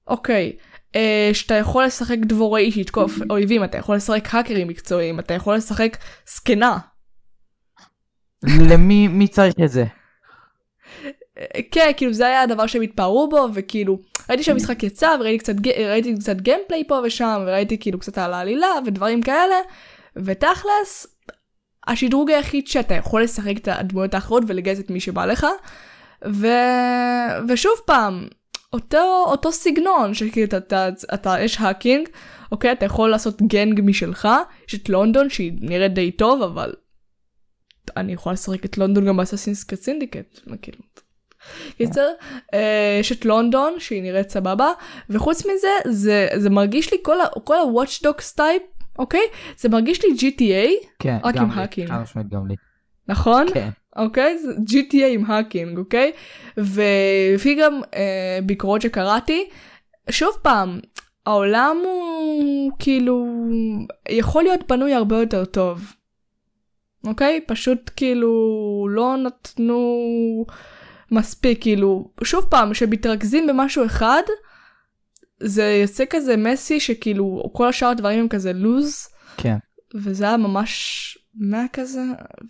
אוקיי, 0.08 0.58
אה, 0.96 1.30
שאתה 1.34 1.54
יכול 1.54 1.84
לשחק 1.86 2.18
דבוראי 2.18 2.72
שיתקוף 2.72 3.12
אויבים, 3.30 3.64
אתה 3.64 3.78
יכול 3.78 3.96
לשחק 3.96 4.34
האקרים 4.34 4.68
מקצועיים, 4.68 5.20
אתה 5.20 5.34
יכול 5.34 5.56
לשחק 5.56 5.98
זקנה. 6.36 6.78
למי 8.44 9.08
מי 9.08 9.28
צריך 9.28 9.54
את 9.64 9.70
זה? 9.70 9.86
אה, 11.38 11.60
כן, 11.72 11.92
כאילו 11.98 12.14
זה 12.14 12.28
היה 12.28 12.42
הדבר 12.42 12.68
שהם 12.68 12.82
התפארו 12.82 13.30
בו, 13.30 13.48
וכאילו, 13.54 14.00
ראיתי 14.30 14.44
שהמשחק 14.44 14.84
יצא, 14.84 15.16
וראיתי 15.20 15.44
קצת, 15.44 15.54
ראיתי 15.68 16.16
קצת 16.16 16.36
גיימפליי 16.36 16.84
פה 16.88 17.02
ושם, 17.04 17.44
וראיתי 17.48 17.78
כאילו 17.78 18.00
קצת 18.00 18.18
על 18.18 18.34
העלילה 18.34 18.68
ודברים 18.86 19.22
כאלה, 19.22 19.56
ותכלס, 20.16 21.08
השדרוג 21.88 22.32
היחיד 22.32 22.68
שאתה 22.68 22.94
יכול 22.94 23.24
לשחק 23.24 23.58
את 23.58 23.68
הדמויות 23.68 24.14
האחרות 24.14 24.44
ולגייס 24.48 24.80
את 24.80 24.90
מי 24.90 25.00
שבא 25.00 25.26
לך, 25.26 25.48
ו... 26.28 26.48
ושוב 27.48 27.74
פעם, 27.86 28.28
אותו, 28.74 29.24
אותו 29.28 29.52
סגנון, 29.52 30.14
שכאילו 30.14 30.46
אתה, 30.48 30.58
אתה, 30.58 30.88
אתה, 31.14 31.36
יש 31.40 31.58
hacking, 31.60 32.08
אוקיי, 32.52 32.72
אתה 32.72 32.86
יכול 32.86 33.10
לעשות 33.10 33.42
gang 33.42 33.82
משלך, 33.84 34.28
יש 34.68 34.76
את 34.76 34.90
לונדון 34.90 35.30
שהיא 35.30 35.52
נראית 35.62 35.94
די 35.94 36.12
טוב, 36.12 36.42
אבל 36.42 36.74
אני 37.98 38.14
יכולה 38.14 38.34
לשחק 38.34 38.66
את 38.66 38.78
לונדון 38.78 39.06
גם 39.08 39.18
ב 39.18 39.22
Assassin's 39.22 39.64
Creed 39.64 39.82
Syndicate, 39.82 40.40
כאילו. 40.62 40.80
קיצר, 41.78 42.08
אה, 42.54 42.98
יש 43.00 43.12
את 43.12 43.26
לונדון 43.26 43.80
שהיא 43.80 44.02
נראית 44.04 44.30
סבבה, 44.30 44.72
וחוץ 45.10 45.46
מזה, 45.46 45.68
זה, 45.92 46.28
זה 46.36 46.50
מרגיש 46.50 46.92
לי 46.92 46.98
כל, 47.02 47.22
ה- 47.22 47.40
כל 47.44 47.56
ה-Watch 47.56 48.06
Dogs 48.06 48.36
type, 48.36 48.62
אוקיי? 49.00 49.22
זה 49.58 49.70
מרגיש 49.70 50.06
לי 50.06 50.10
GTA, 50.18 50.86
כן, 51.00 51.18
רק 51.24 51.36
עם 51.38 51.52
hacking. 51.52 51.90
גם 52.32 52.48
לי. 52.48 52.56
נכון? 53.08 53.46
כן. 53.54 53.70
אוקיי? 53.96 54.38
זה 54.38 54.52
GTA 54.52 55.06
עם 55.06 55.26
hacking, 55.26 55.78
אוקיי? 55.78 56.12
ולפי 56.58 57.56
גם 57.56 57.82
אה, 57.94 58.40
ביקורות 58.46 58.82
שקראתי, 58.82 59.50
שוב 60.10 60.32
פעם, 60.42 60.80
העולם 61.26 61.78
הוא 61.84 62.72
כאילו 62.80 63.26
יכול 64.10 64.44
להיות 64.44 64.68
בנוי 64.68 64.94
הרבה 64.94 65.20
יותר 65.20 65.46
טוב. 65.46 65.94
אוקיי? 67.08 67.42
פשוט 67.48 67.92
כאילו 67.96 68.32
לא 68.90 69.18
נתנו 69.18 70.06
מספיק, 71.12 71.62
כאילו, 71.62 72.12
שוב 72.24 72.46
פעם, 72.50 72.74
שמתרכזים 72.74 73.48
במשהו 73.48 73.86
אחד, 73.86 74.22
זה 75.40 75.80
יוצא 75.82 76.04
כזה 76.10 76.38
מסי 76.38 76.80
שכאילו 76.80 77.50
כל 77.54 77.68
השאר 77.68 77.88
הדברים 77.88 78.20
הם 78.20 78.28
כזה 78.28 78.54
לוז. 78.54 79.08
כן. 79.38 79.58
וזה 79.96 80.28
היה 80.28 80.38
ממש 80.38 81.18
מה 81.36 81.66
כזה 81.74 82.02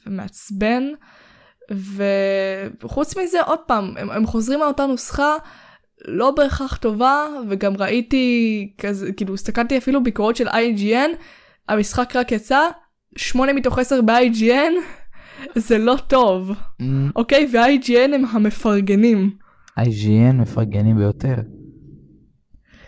ומעצבן 0.08 0.84
וחוץ 1.71 3.17
מזה 3.17 3.41
עוד 3.41 3.59
פעם 3.59 3.93
הם, 3.97 4.11
הם 4.11 4.25
חוזרים 4.25 4.61
על 4.61 4.67
אותה 4.67 4.85
נוסחה 4.85 5.35
לא 6.05 6.31
בהכרח 6.31 6.77
טובה 6.77 7.27
וגם 7.49 7.77
ראיתי 7.77 8.73
כזה 8.77 9.11
כאילו 9.11 9.33
הסתכלתי 9.33 9.77
אפילו 9.77 10.03
ביקורות 10.03 10.35
של 10.35 10.47
IGN 10.47 11.09
המשחק 11.67 12.15
רק 12.15 12.31
יצא 12.31 12.59
8 13.15 13.53
מתוך 13.53 13.79
10 13.79 14.01
ב-IGN 14.01 14.73
זה 15.67 15.77
לא 15.77 15.95
טוב 16.07 16.51
Mm, 16.81 16.83
אוקיי 17.15 17.47
ו-IGN 17.53 18.15
הם 18.15 18.25
המפרגנים 18.31 19.31
IGN 19.79 20.33
מפרגנים 20.33 20.97
ביותר. 20.97 21.35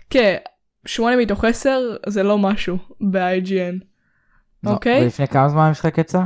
כן 0.10 0.36
8 0.86 1.18
מתוך 1.18 1.46
10 1.46 1.80
זה 2.08 2.24
לא 2.24 2.38
משהו 2.38 2.78
ב-IGN 3.02 3.86
לא, 4.64 4.72
אוקיי. 4.72 5.04
ולפני 5.04 5.28
כמה 5.28 5.50
זמן 5.50 5.62
המשחק 5.62 5.98
יצא? 5.98 6.22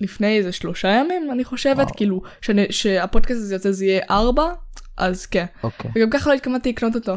לפני 0.00 0.38
איזה 0.38 0.52
שלושה 0.52 0.88
ימים 0.88 1.30
אני 1.32 1.44
חושבת 1.44 1.76
וואו. 1.76 1.96
כאילו 1.96 2.22
שאני, 2.40 2.66
שהפודקאסט 2.70 3.40
הזה 3.40 3.54
יוצא 3.54 3.70
זה 3.70 3.84
יהיה 3.84 4.02
ארבע 4.10 4.52
אז 4.96 5.26
כן 5.26 5.46
אוקיי. 5.62 5.90
וגם 5.94 6.10
ככה 6.10 6.30
לא 6.30 6.34
התכוונתי 6.34 6.68
לקנות 6.68 6.94
אותו 6.94 7.14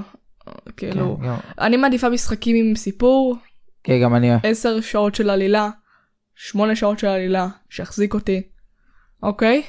כאילו 0.78 1.18
כן, 1.22 1.30
אני 1.60 1.78
מעדיפה 1.78 2.10
משחקים 2.10 2.56
עם 2.56 2.76
סיפור 2.76 3.38
כן, 3.84 4.02
גם 4.04 4.16
אני... 4.16 4.30
עשר 4.44 4.82
שעות 4.82 5.16
של 5.16 5.30
עלילה 5.30 5.70
שמונה 6.36 6.76
שעות 6.76 7.00
של 7.00 7.08
עלילה 7.08 7.48
שיחזיק 7.70 8.14
אותי 8.14 8.42
אוקיי 9.24 9.62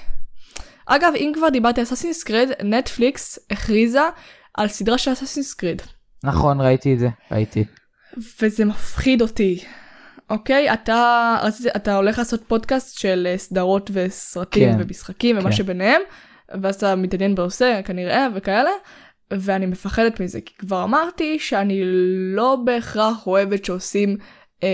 אגב 0.86 1.12
אם 1.16 1.32
כבר 1.34 1.48
דיברתי 1.48 1.80
על 1.80 1.86
אסאסינס 1.86 2.22
קריד 2.22 2.48
נטפליקס 2.64 3.38
הכריזה 3.50 4.02
על 4.54 4.68
סדרה 4.68 4.98
של 4.98 5.12
אסאסינס 5.12 5.54
קריד 5.54 5.82
נכון, 6.24 6.60
ראיתי 6.60 6.94
את 6.94 6.98
זה, 6.98 7.08
ראיתי. 7.30 7.64
וזה 8.42 8.64
מפחיד 8.64 9.22
אותי. 9.22 9.64
אוקיי, 10.30 10.72
אתה, 10.72 11.36
אתה 11.76 11.96
הולך 11.96 12.18
לעשות 12.18 12.42
פודקאסט 12.46 12.98
של 12.98 13.28
אה, 13.30 13.38
סדרות 13.38 13.90
וסרטים 13.94 14.72
כן, 14.72 14.78
ומשחקים 14.80 15.38
ומה 15.38 15.50
כן. 15.50 15.56
שביניהם, 15.56 16.00
ואז 16.62 16.74
אתה 16.74 16.96
מתעניין 16.96 17.34
בנושא 17.34 17.80
כנראה 17.84 18.26
וכאלה, 18.34 18.70
ואני 19.30 19.66
מפחדת 19.66 20.20
מזה, 20.20 20.40
כי 20.40 20.54
כבר 20.58 20.84
אמרתי 20.84 21.38
שאני 21.38 21.80
לא 22.34 22.56
בהכרח 22.64 23.26
אוהבת 23.26 23.64
שעושים 23.64 24.16
אה, 24.62 24.68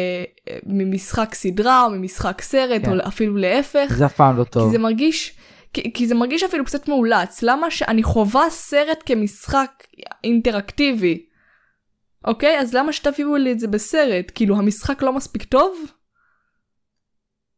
אה, 0.48 0.58
ממשחק 0.66 1.34
סדרה 1.34 1.84
או 1.84 1.90
ממשחק 1.90 2.42
סרט, 2.42 2.84
כן. 2.84 2.90
או 2.90 3.08
אפילו 3.08 3.36
להפך, 3.36 3.86
זה 3.88 4.06
אף 4.06 4.14
פעם 4.14 4.36
לא 4.36 4.44
כי 4.44 4.50
טוב. 4.50 4.72
זה 4.72 4.78
מרגיש... 4.78 5.36
כי, 5.72 5.92
כי 5.92 6.06
זה 6.06 6.14
מרגיש 6.14 6.42
אפילו 6.42 6.64
קצת 6.64 6.88
מאולץ, 6.88 7.42
למה 7.42 7.70
שאני 7.70 8.02
חווה 8.02 8.50
סרט 8.50 9.02
כמשחק 9.06 9.70
אינטראקטיבי? 10.24 11.24
אוקיי? 12.24 12.58
אז 12.58 12.74
למה 12.74 12.92
שתביאו 12.92 13.36
לי 13.36 13.52
את 13.52 13.60
זה 13.60 13.68
בסרט? 13.68 14.32
כאילו 14.34 14.58
המשחק 14.58 15.02
לא 15.02 15.12
מספיק 15.12 15.44
טוב? 15.44 15.76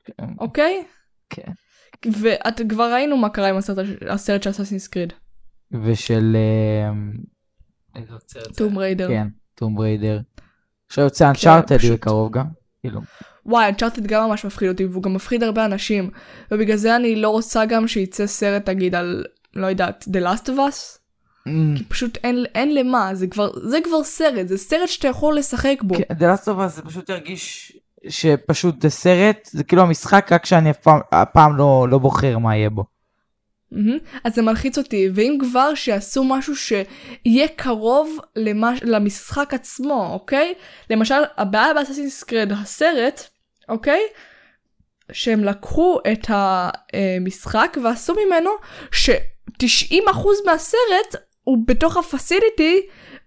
כן, 0.04 0.26
אוקיי? 0.38 0.84
כן. 1.30 1.52
ואת 2.20 2.60
כבר 2.68 2.92
ראינו 2.92 3.16
מה 3.16 3.28
קרה 3.28 3.48
עם 3.48 3.56
הסרט, 3.56 3.86
הסרט 4.08 4.42
של 4.42 4.50
אסאסינס 4.50 4.88
קריד. 4.88 5.12
ושל... 5.84 6.36
אה, 6.36 6.90
איזה 8.00 8.12
עוד 8.12 8.22
סרט 8.28 8.54
זה? 8.54 8.58
טום 8.58 8.78
ריידר. 8.78 9.08
כן, 9.08 9.26
טום 9.54 9.74
בריידר. 9.74 10.20
עכשיו 10.86 11.04
יוצא 11.04 11.28
אנצ'ארטד 11.28 11.78
פשוט. 11.78 11.92
בקרוב 11.92 12.32
גם. 12.32 12.46
כאילו, 12.80 13.00
וואי, 13.46 13.68
אנצ'ארטד 13.68 14.06
גם 14.06 14.28
ממש 14.28 14.44
מפחיד 14.44 14.68
אותי, 14.68 14.84
והוא 14.84 15.02
גם 15.02 15.14
מפחיד 15.14 15.42
הרבה 15.42 15.64
אנשים. 15.64 16.10
ובגלל 16.50 16.76
זה 16.76 16.96
אני 16.96 17.16
לא 17.16 17.28
רוצה 17.28 17.66
גם 17.66 17.88
שייצא 17.88 18.26
סרט, 18.26 18.68
נגיד, 18.68 18.94
על, 18.94 19.24
לא 19.54 19.66
יודעת, 19.66 20.04
The 20.04 20.20
Last 20.24 20.46
of 20.46 20.56
Us. 20.56 21.01
אמ, 21.48 21.74
כי 21.78 21.84
פשוט 21.84 22.18
אין, 22.24 22.44
אין 22.54 22.74
למה, 22.74 23.14
זה 23.14 23.26
כבר, 23.26 23.50
זה 23.68 23.78
כבר 23.84 24.04
סרט, 24.04 24.48
זה 24.48 24.58
סרט 24.58 24.88
שאתה 24.88 25.08
יכול 25.08 25.36
לשחק 25.36 25.78
בו. 25.82 25.94
כן, 25.94 26.14
The 26.14 26.36
Last 26.36 26.44
of 26.44 26.58
Us 26.58 26.66
זה 26.66 26.82
פשוט 26.82 27.08
ירגיש 27.08 27.72
שפשוט 28.08 28.82
זה 28.82 28.90
סרט, 28.90 29.48
זה 29.52 29.64
כאילו 29.64 29.82
המשחק, 29.82 30.28
רק 30.32 30.46
שאני 30.46 30.70
אף 30.70 30.78
פעם, 30.78 31.00
אף 31.10 31.28
פעם 31.32 31.56
לא, 31.56 31.86
לא 31.90 31.98
בוחר 31.98 32.38
מה 32.38 32.56
יהיה 32.56 32.70
בו. 32.70 32.84
מהמם. 33.72 33.98
אז 34.24 34.34
זה 34.34 34.42
מלחיץ 34.42 34.78
אותי, 34.78 35.08
ואם 35.14 35.38
כבר 35.40 35.74
שיעשו 35.74 36.24
משהו 36.24 36.56
שיהיה 36.56 37.48
קרוב 37.56 38.18
למש... 38.36 38.80
למשחק 38.82 39.54
עצמו, 39.54 40.08
אוקיי? 40.12 40.54
למשל, 40.90 41.22
הבעיה 41.36 41.74
באססינס 41.74 42.22
קרד 42.22 42.52
הסרט, 42.52 43.28
אוקיי? 43.68 44.00
שהם 45.12 45.44
לקחו 45.44 45.98
את 46.12 46.26
המשחק 46.30 47.76
ועשו 47.84 48.14
ממנו 48.26 48.50
ש-90% 48.92 50.06
מהסרט 50.46 51.22
הוא 51.44 51.58
בתוך 51.66 51.96
הפסיליטי 51.96 52.80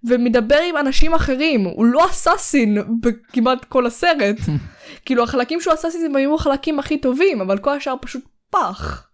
ומדבר 0.03 0.59
עם 0.69 0.77
אנשים 0.77 1.13
אחרים, 1.13 1.63
הוא 1.63 1.85
לא 1.85 2.05
אסאסין 2.05 2.77
בכמעט 3.01 3.65
כל 3.65 3.85
הסרט. 3.85 4.37
כאילו 5.05 5.23
החלקים 5.23 5.61
שהוא 5.61 5.73
אסאסין 5.73 6.05
הם 6.05 6.15
היו 6.15 6.35
החלקים 6.35 6.79
הכי 6.79 6.97
טובים, 6.97 7.41
אבל 7.41 7.57
כל 7.57 7.77
השאר 7.77 7.95
פשוט 8.01 8.23
פח. 8.49 9.09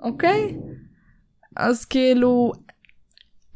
אוקיי? 0.00 0.56
אז 1.56 1.84
כאילו, 1.84 2.52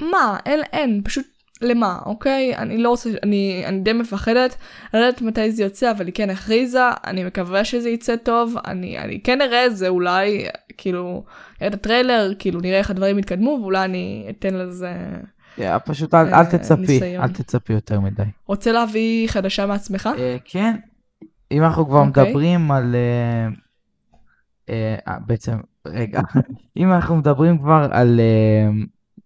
מה? 0.00 0.38
אין, 0.46 0.60
אין, 0.72 1.02
פשוט 1.04 1.26
למה, 1.62 1.98
אוקיי? 2.06 2.56
אני 2.56 2.78
לא 2.78 2.88
רוצה, 2.88 3.10
אני, 3.22 3.62
אני 3.66 3.80
די 3.80 3.92
מפחדת, 3.92 4.56
אני 4.94 5.00
לא 5.00 5.06
יודעת 5.06 5.22
מתי 5.22 5.52
זה 5.52 5.62
יוצא, 5.62 5.90
אבל 5.90 6.06
היא 6.06 6.14
כן 6.14 6.30
הכריזה, 6.30 6.82
אני 7.06 7.24
מקווה 7.24 7.64
שזה 7.64 7.90
יצא 7.90 8.16
טוב, 8.16 8.54
אני, 8.66 8.98
אני 8.98 9.20
כן 9.20 9.40
אראה 9.40 9.66
את 9.66 9.76
זה 9.76 9.88
אולי, 9.88 10.46
כאילו, 10.76 11.24
נראה 11.60 11.68
את 11.68 11.74
הטריילר, 11.74 12.32
כאילו 12.38 12.60
נראה 12.60 12.78
איך 12.78 12.90
הדברים 12.90 13.18
יתקדמו, 13.18 13.58
ואולי 13.62 13.84
אני 13.84 14.26
אתן 14.30 14.54
לזה... 14.54 14.92
Yeah, 15.58 15.78
פשוט 15.84 16.14
אל, 16.14 16.26
אל 16.26 16.34
אה, 16.34 16.44
תצפי, 16.44 16.80
ניסיון. 16.80 17.22
אל 17.22 17.28
תצפי 17.28 17.72
יותר 17.72 18.00
מדי. 18.00 18.22
רוצה 18.46 18.72
להביא 18.72 19.28
חדשה 19.28 19.66
מעצמך? 19.66 20.08
אה, 20.18 20.36
כן, 20.44 20.76
אם 21.52 21.62
אנחנו 21.62 21.86
כבר 21.86 22.06
אוקיי. 22.06 22.24
מדברים 22.24 22.70
על... 22.70 22.94
אה, 22.94 23.48
אה, 24.68 24.96
אה, 25.08 25.18
בעצם, 25.26 25.56
רגע, 25.86 26.20
אם 26.76 26.92
אנחנו 26.92 27.16
מדברים 27.16 27.58
כבר 27.58 27.88
על 27.90 28.20
אה, 28.20 28.68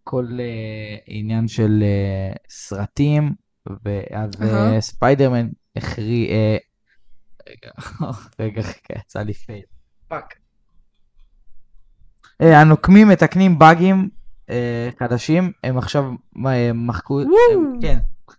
כל 0.04 0.26
אה, 0.40 0.96
עניין 1.06 1.48
של 1.48 1.82
אה, 1.82 2.32
סרטים, 2.48 3.34
ואז 3.84 4.42
אהה. 4.42 4.80
ספיידרמן 4.80 5.48
הכריע... 5.76 6.58
רגע, 7.48 7.70
רגע, 8.40 8.60
רגע, 8.60 9.00
יצא 9.00 9.22
לי 9.22 9.32
fail. 9.32 9.62
Fuck. 10.08 10.34
אה, 12.42 12.60
הנוקמים 12.60 13.08
מתקנים 13.08 13.58
באגים 13.58 14.08
אה, 14.50 14.88
חדשים, 14.98 15.52
הם 15.64 15.78
עכשיו 15.78 16.04
אה, 16.46 16.70
מחקו... 16.74 17.20
כן, 17.82 17.98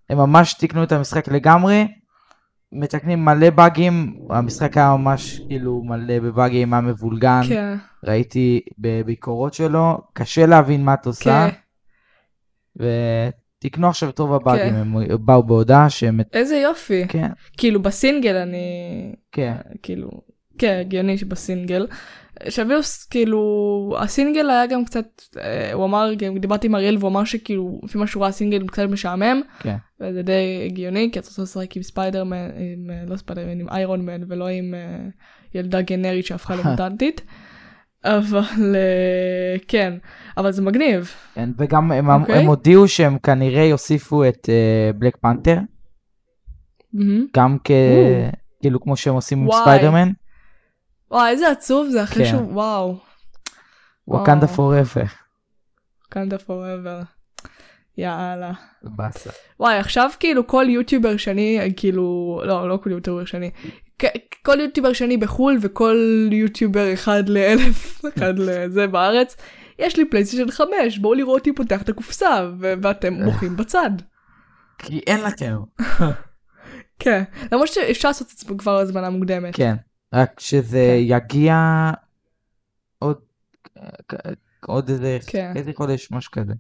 הם 0.10 0.18
ממש 0.18 0.54
תיקנו 0.54 0.84
את 0.84 0.92
המשחק 0.92 1.28
לגמרי. 1.28 1.88
מתקנים 2.72 3.26
מלא 3.26 3.50
באגים, 3.50 4.20
המשחק 4.30 4.78
היה 4.78 4.96
ממש 4.96 5.40
כאילו 5.48 5.84
מלא 5.84 6.20
בבאגים, 6.20 6.74
היה 6.74 6.82
מבולגן, 6.82 7.42
כן, 7.50 7.78
ראיתי 8.04 8.62
בביקורות 8.80 9.54
שלו, 9.54 10.02
קשה 10.14 10.46
להבין 10.46 10.84
מה 10.84 10.94
את 10.94 11.06
עושה, 11.06 11.48
כן. 12.80 12.88
ותיקנו 13.58 13.88
עכשיו 13.88 14.10
את 14.10 14.20
רוב 14.20 14.34
הבאגים, 14.34 14.70
כן. 14.70 14.76
הם 14.76 14.96
באו 15.26 15.44
בהודעה 15.44 15.90
שהם... 15.90 16.20
איזה 16.34 16.56
יופי. 16.58 17.08
כן, 17.08 17.28
כאילו 17.58 17.82
בסינגל 17.82 18.36
אני... 18.36 18.58
כן, 19.32 19.56
כאילו, 19.84 20.10
כן, 20.58 20.78
הגיוני 20.82 21.18
שבסינגל. 21.18 21.88
שהביאו, 22.50 22.84
ס- 22.84 23.06
כאילו, 23.06 23.96
הסינגל 24.00 24.50
היה 24.50 24.68
גם 24.68 24.86
קצת, 24.86 25.22
אה, 25.38 25.74
הוא 25.74 25.86
אמר, 25.86 26.14
גם 26.14 26.38
דיברתי 26.38 26.68
עם 26.68 26.76
אריאל 26.76 26.98
והוא 26.98 27.10
אמר 27.10 27.24
שכאילו, 27.24 27.80
לפי 27.84 27.98
מה 27.98 28.08
שהוא 28.08 28.22
ראה 28.22 28.30
הסינגל 28.30 28.68
קצת 28.68 28.84
משעמם, 28.84 29.42
כן. 29.60 29.76
וזה 30.00 30.22
די 30.22 30.64
הגיוני, 30.66 31.10
כי 31.14 31.20
אתה 31.20 31.28
רוצה 31.28 31.42
לשחק 31.42 31.76
עם 31.78 31.84
ספיידרמן, 31.84 32.50
עם, 32.58 32.90
אה, 32.90 33.04
לא 33.08 33.18
ספיידרמן, 33.18 33.60
עם 33.60 33.70
איירון 33.70 34.06
מן, 34.06 34.22
ולא 34.28 34.48
עם 34.48 34.74
אה, 34.74 34.98
ילדה 35.56 35.82
גנרית 35.82 36.26
שהפכה 36.26 36.56
למוטנטית. 36.66 37.22
אבל 38.06 38.76
אה, 38.76 39.56
כן, 39.68 39.94
אבל 40.38 40.52
זה 40.52 40.62
מגניב. 40.62 41.12
כן, 41.36 41.50
וגם 41.58 41.92
הם, 41.92 42.10
אוקיי. 42.10 42.36
הם 42.36 42.46
הודיעו 42.46 42.88
שהם 42.88 43.18
כנראה 43.18 43.64
יוסיפו 43.64 44.24
את 44.28 44.50
בלק 44.96 45.18
פנתר, 45.18 45.58
מהמם. 46.94 47.26
גם 47.38 47.58
כ... 47.64 47.72
או. 47.72 48.30
כאילו 48.62 48.82
כמו 48.82 48.96
שהם 48.96 49.14
עושים 49.14 49.40
עם 49.40 49.48
וואי. 49.48 49.62
ספיידרמן, 49.62 50.10
וואי, 51.12 51.32
איזה 51.32 51.52
עצוב 51.52 51.88
זה 51.90 52.04
אחרי 52.04 52.26
כן. 52.26 52.32
שהוא, 52.32 52.54
וואו. 52.54 52.98
וואקנדה. 54.08 54.48
פוראבר. 54.48 55.04
קנדה 56.10 56.38
פוראבר. 56.38 57.02
יאללה. 57.98 58.52
באסה. 58.84 59.30
וואי 59.60 59.78
עכשיו 59.78 60.10
כאילו 60.20 60.48
כל 60.48 60.66
יוטיובר 60.70 61.18
שני 61.18 61.74
כאילו 61.78 62.42
לא 62.46 62.70
לא 62.70 62.80
כל 62.84 62.92
יוטיובר 62.92 63.26
שני 63.26 63.52
כל 64.46 64.60
יוטיובר 64.60 64.94
שני 64.94 65.18
בחול 65.18 65.58
וכל 65.62 65.98
יוטיובר 66.32 66.94
אחד 66.94 67.30
לאלף 67.30 68.06
אחד 68.18 68.40
לזה 68.40 68.88
בארץ 68.88 69.36
יש 69.80 69.98
לי 69.98 70.06
פלייסטיישן 70.06 70.52
5 70.52 70.98
בואו 70.98 71.14
לראות 71.14 71.40
אותי 71.40 71.54
פותח 71.54 71.82
את 71.82 71.90
הקופסה 71.90 72.50
ואתם 72.60 73.14
מוחים 73.14 73.58
בצד. 73.58 73.92
כי 74.78 75.00
אין 75.08 75.22
לכם. 75.22 75.56
כן 77.00 77.24
למרות 77.52 77.68
שאפשר 77.68 78.10
לעשות 78.10 78.32
את 78.34 78.38
זה 78.38 78.46
כבר 78.58 78.78
הזמנה 78.78 79.10
מוקדמת. 79.10 79.56
כן, 79.56 79.76
רק 80.14 80.40
שזה 80.40 80.98
יגיע 81.00 81.56
עוד 83.00 83.18
עוד 84.66 84.90
איזה 84.90 85.18
כן. 85.28 85.54
איזה 85.56 85.72
חודש, 85.76 86.12
משהו 86.12 86.32
כזה. 86.32 86.54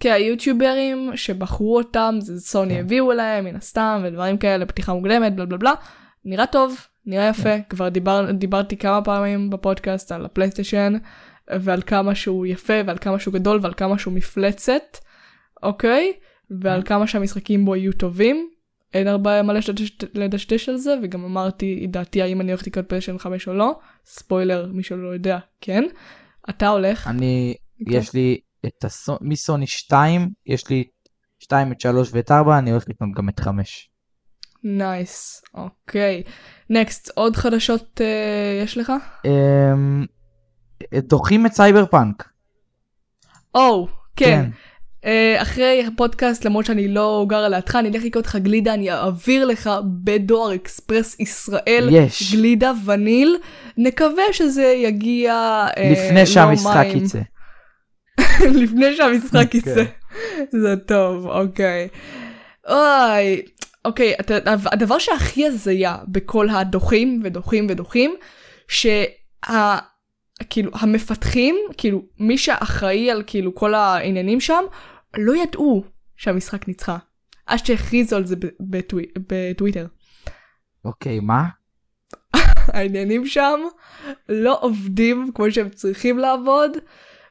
כי 0.00 0.10
היוטיוברים 0.10 1.10
שבחרו 1.14 1.76
אותם 1.76 2.14
זה 2.18 2.40
סוני 2.40 2.74
כן. 2.74 2.80
הביאו 2.80 3.12
להם 3.12 3.44
מן 3.44 3.56
הסתם 3.56 4.02
ודברים 4.04 4.38
כאלה 4.38 4.66
פתיחה 4.66 4.92
מוקדמת 4.92 5.36
בלה 5.36 5.46
בלה 5.46 5.58
בלה 5.58 5.72
נראה 6.24 6.46
טוב 6.46 6.76
נראה 7.06 7.28
יפה 7.28 7.42
כן. 7.42 7.60
כבר 7.68 7.88
דיבר, 7.88 8.30
דיברתי 8.32 8.76
כמה 8.76 9.02
פעמים 9.04 9.50
בפודקאסט 9.50 10.12
על 10.12 10.24
הפלייסטיישן 10.24 10.92
ועל 11.60 11.82
כמה 11.82 12.14
שהוא 12.14 12.46
יפה 12.46 12.72
ועל 12.86 12.98
כמה 13.00 13.18
שהוא 13.18 13.34
גדול 13.34 13.58
ועל 13.62 13.74
כמה 13.76 13.98
שהוא 13.98 14.14
מפלצת 14.14 14.98
אוקיי 15.62 16.12
ועל 16.60 16.82
כמה 16.82 17.06
שהמשחקים 17.06 17.64
בו 17.64 17.76
יהיו 17.76 17.92
טובים. 17.92 18.48
אין 18.94 19.06
הרבה 19.08 19.42
מה 19.42 19.52
לדשדש- 20.14 20.68
על 20.68 20.76
זה 20.76 20.94
וגם 21.02 21.24
אמרתי 21.24 21.82
את 21.84 21.90
דעתי 21.90 22.22
האם 22.22 22.40
אני 22.40 22.52
הולך 22.52 22.66
לקראת 22.66 22.88
פלייסטיישן 22.88 23.18
5 23.18 23.48
או 23.48 23.54
לא 23.54 23.78
ספוילר 24.06 24.70
מי 24.72 24.82
שלא 24.82 25.08
יודע 25.08 25.38
כן. 25.60 25.84
אתה 26.50 26.68
הולך. 26.68 27.08
אני, 27.08 27.54
כן. 27.90 27.96
יש 27.96 28.14
לי 28.14 28.38
את 28.66 28.84
הסו- 28.84 29.18
מסוני 29.20 29.66
2, 29.66 30.28
יש 30.46 30.70
לי 30.70 30.84
2 31.38 31.72
את 31.72 31.80
3 31.80 32.10
ואת 32.12 32.30
4, 32.30 32.58
אני 32.58 32.70
הולך 32.70 32.84
לקנות 32.88 33.10
גם 33.16 33.28
את 33.28 33.40
5. 33.40 33.90
nice, 34.64 35.42
אוקיי. 35.54 36.22
next, 36.70 37.10
עוד 37.14 37.36
חדשות 37.36 38.00
uh, 38.00 38.64
יש 38.64 38.78
לך? 38.78 38.92
אמ, 39.24 40.04
דוחים 40.94 41.46
את 41.46 41.52
סייבר 41.52 41.86
פאנק. 41.86 42.28
או, 43.54 43.88
כן. 44.16 44.44
Uh, 45.02 45.42
אחרי 45.42 45.84
הפודקאסט, 45.86 46.44
למרות 46.44 46.66
שאני 46.66 46.88
לא 46.88 47.26
גרה 47.28 47.48
לידך, 47.48 47.76
אני 47.76 47.88
אלך 47.88 48.04
לקרוא 48.04 48.22
לך 48.22 48.36
גלידה, 48.36 48.74
אני 48.74 48.92
אעביר 48.92 49.44
לך 49.44 49.70
בדואר 50.04 50.54
אקספרס 50.54 51.20
ישראל 51.20 51.88
יש. 51.92 52.34
גלידה 52.34 52.72
וניל. 52.84 53.36
נקווה 53.76 54.22
שזה 54.32 54.66
יגיע... 54.66 55.66
uh, 55.70 55.80
לפני 55.80 56.26
שהמשחק. 56.26 56.86
יצא. 56.94 57.20
לפני 58.62 58.96
שהמשחק 58.96 59.50
כן. 59.50 59.58
יצא. 59.58 59.84
זה 60.52 60.74
טוב, 60.86 61.26
אוקיי. 61.26 61.88
אוי, 62.68 63.42
אוקיי, 63.84 64.14
הדבר 64.72 64.98
שהכי 64.98 65.46
הזיה 65.46 65.96
בכל 66.08 66.48
הדוחים 66.48 67.20
ודוחים 67.24 67.66
ודוחים, 67.70 68.14
שה... 68.68 69.04
כאילו 70.50 70.70
המפתחים, 70.74 71.56
כאילו 71.76 72.02
מי 72.18 72.38
שאחראי 72.38 73.10
על 73.10 73.22
כאילו 73.26 73.54
כל 73.54 73.74
העניינים 73.74 74.40
שם, 74.40 74.64
לא 75.16 75.42
ידעו 75.42 75.84
שהמשחק 76.16 76.68
ניצחה. 76.68 76.96
עד 77.46 77.58
שהכריזו 77.58 78.16
על 78.16 78.26
זה 78.26 78.36
ב- 78.36 78.46
בטווי, 78.60 79.06
בטוויטר. 79.18 79.86
אוקיי, 80.84 81.20
מה? 81.20 81.44
העניינים 82.74 83.26
שם 83.26 83.60
לא 84.28 84.58
עובדים 84.60 85.30
כמו 85.34 85.50
שהם 85.50 85.68
צריכים 85.68 86.18
לעבוד, 86.18 86.70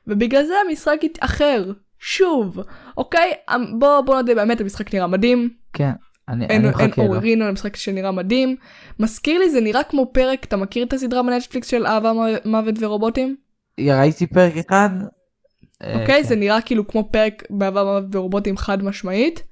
ובגלל 0.08 0.44
זה 0.44 0.54
המשחק 0.68 0.98
התאחר. 1.04 1.72
שוב, 2.00 2.60
אוקיי? 2.98 3.34
אמ, 3.56 3.80
בוא, 3.80 4.02
בוא 4.02 4.16
נודה 4.16 4.36
באמת, 4.36 4.62
המשחק 4.62 4.94
נראה 4.94 5.08
מדהים. 5.08 5.50
כן, 5.74 5.92
אני 6.30 6.46
אין, 6.46 6.66
אני 6.66 6.74
אין. 6.80 6.92
עוררין 6.98 7.42
על 7.42 7.48
המשחק 7.50 7.76
שנראה 7.76 8.12
מדהים. 8.12 8.56
מזכיר 9.00 9.40
לי, 9.40 9.50
זה 9.50 9.62
נראה 9.62 9.84
כמו 9.84 10.10
פרק, 10.14 10.44
אתה 10.44 10.58
מכיר 10.58 10.86
את 10.86 10.94
הסדרה 10.94 11.24
בנטפליקס 11.24 11.68
של 11.68 11.86
אהבה, 11.86 12.12
מוות 12.46 12.76
ורובוטים? 12.80 13.36
ראיתי 13.80 14.28
פרק 14.28 14.54
אחד. 14.58 14.90
אה, 15.84 16.02
אוקיי? 16.02 16.24
כן. 16.24 16.24
זה 16.24 16.36
נראה 16.36 16.62
כאילו 16.62 16.88
כמו 16.88 17.10
פרק 17.12 17.44
באהבה, 17.50 17.84
מוות 17.84 18.16
ורובוטים 18.16 18.58
חד 18.58 18.84
משמעית. 18.84 19.44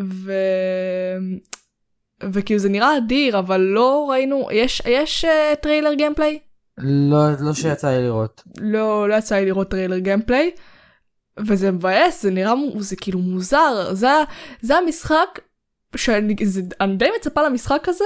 ו... 0.00 0.32
וכאילו 2.32 2.58
זה 2.60 2.68
נראה 2.68 2.96
אדיר, 2.96 3.38
אבל 3.38 3.60
לא 3.60 4.08
ראינו, 4.10 4.48
יש, 4.52 4.82
יש 4.86 5.24
uh, 5.24 5.56
טריילר 5.56 5.94
gameplay? 5.94 6.38
לא, 6.78 7.18
לא 7.40 7.54
שיצא 7.54 7.90
לי 7.90 8.02
לראות. 8.02 8.42
לא, 8.60 9.08
לא 9.08 9.14
יצא 9.14 9.34
לי 9.34 9.46
לראות 9.46 9.70
טריילר 9.70 9.98
gameplay. 9.98 10.50
וזה 11.38 11.70
מבאס, 11.70 12.22
זה 12.22 12.30
נראה, 12.30 12.52
זה 12.78 12.96
כאילו 12.96 13.18
מוזר, 13.18 13.94
זה, 13.94 14.08
זה 14.60 14.76
המשחק 14.76 15.38
שאני 15.96 16.36
זה, 16.44 16.62
אני 16.80 16.96
די 16.96 17.08
מצפה 17.18 17.42
למשחק 17.42 17.88
הזה, 17.88 18.04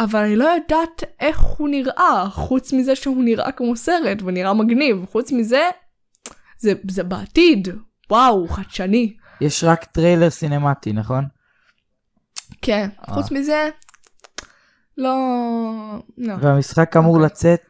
אבל 0.00 0.20
אני 0.20 0.36
לא 0.36 0.44
יודעת 0.44 1.02
איך 1.20 1.40
הוא 1.40 1.68
נראה, 1.68 2.26
חוץ 2.30 2.72
מזה 2.72 2.96
שהוא 2.96 3.24
נראה 3.24 3.52
כמו 3.52 3.76
סרט 3.76 4.22
ונראה 4.22 4.54
מגניב, 4.54 5.04
חוץ 5.12 5.32
מזה, 5.32 5.68
זה, 6.58 6.72
זה 6.90 7.02
בעתיד, 7.02 7.68
וואו, 8.10 8.48
חדשני. 8.48 9.16
יש 9.40 9.64
רק 9.64 9.84
טריילר 9.84 10.30
cinematic, 10.30 10.92
נכון? 10.92 11.24
כן, 12.62 12.88
אה. 13.08 13.14
חוץ 13.14 13.30
מזה, 13.30 13.68
לא... 14.98 15.16
לא. 16.18 16.34
והמשחק 16.40 16.96
אמור 16.96 17.14
אוקיי. 17.14 17.26
לצאת 17.26 17.60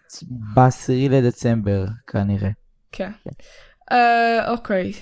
ב-10 0.54 1.10
לדצמבר, 1.10 1.84
כנראה. 2.06 2.50
כן. 2.92 3.10
אה, 3.92 4.50
אוקיי. 4.50 4.92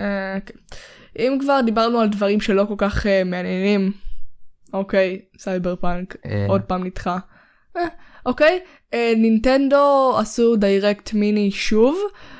אה, 0.00 0.38
כן. 0.46 0.54
אם 1.18 1.38
כבר 1.40 1.60
דיברנו 1.60 2.00
על 2.00 2.08
דברים 2.08 2.40
שלא 2.40 2.64
כל 2.68 2.74
כך 2.78 3.06
אה, 3.06 3.24
מעניינים, 3.24 3.92
אוקיי, 4.72 5.20
סייבר 5.38 5.76
פאנק, 5.76 6.16
אה, 6.26 6.46
עוד 6.48 6.62
פעם 6.62 6.84
נדחה. 6.84 7.18
אוקיי, 8.26 8.60
נינטנדו 9.16 10.16
עשו 10.18 10.56
Direct 10.56 11.12
Mini 11.12 11.50
שוב, 11.50 11.98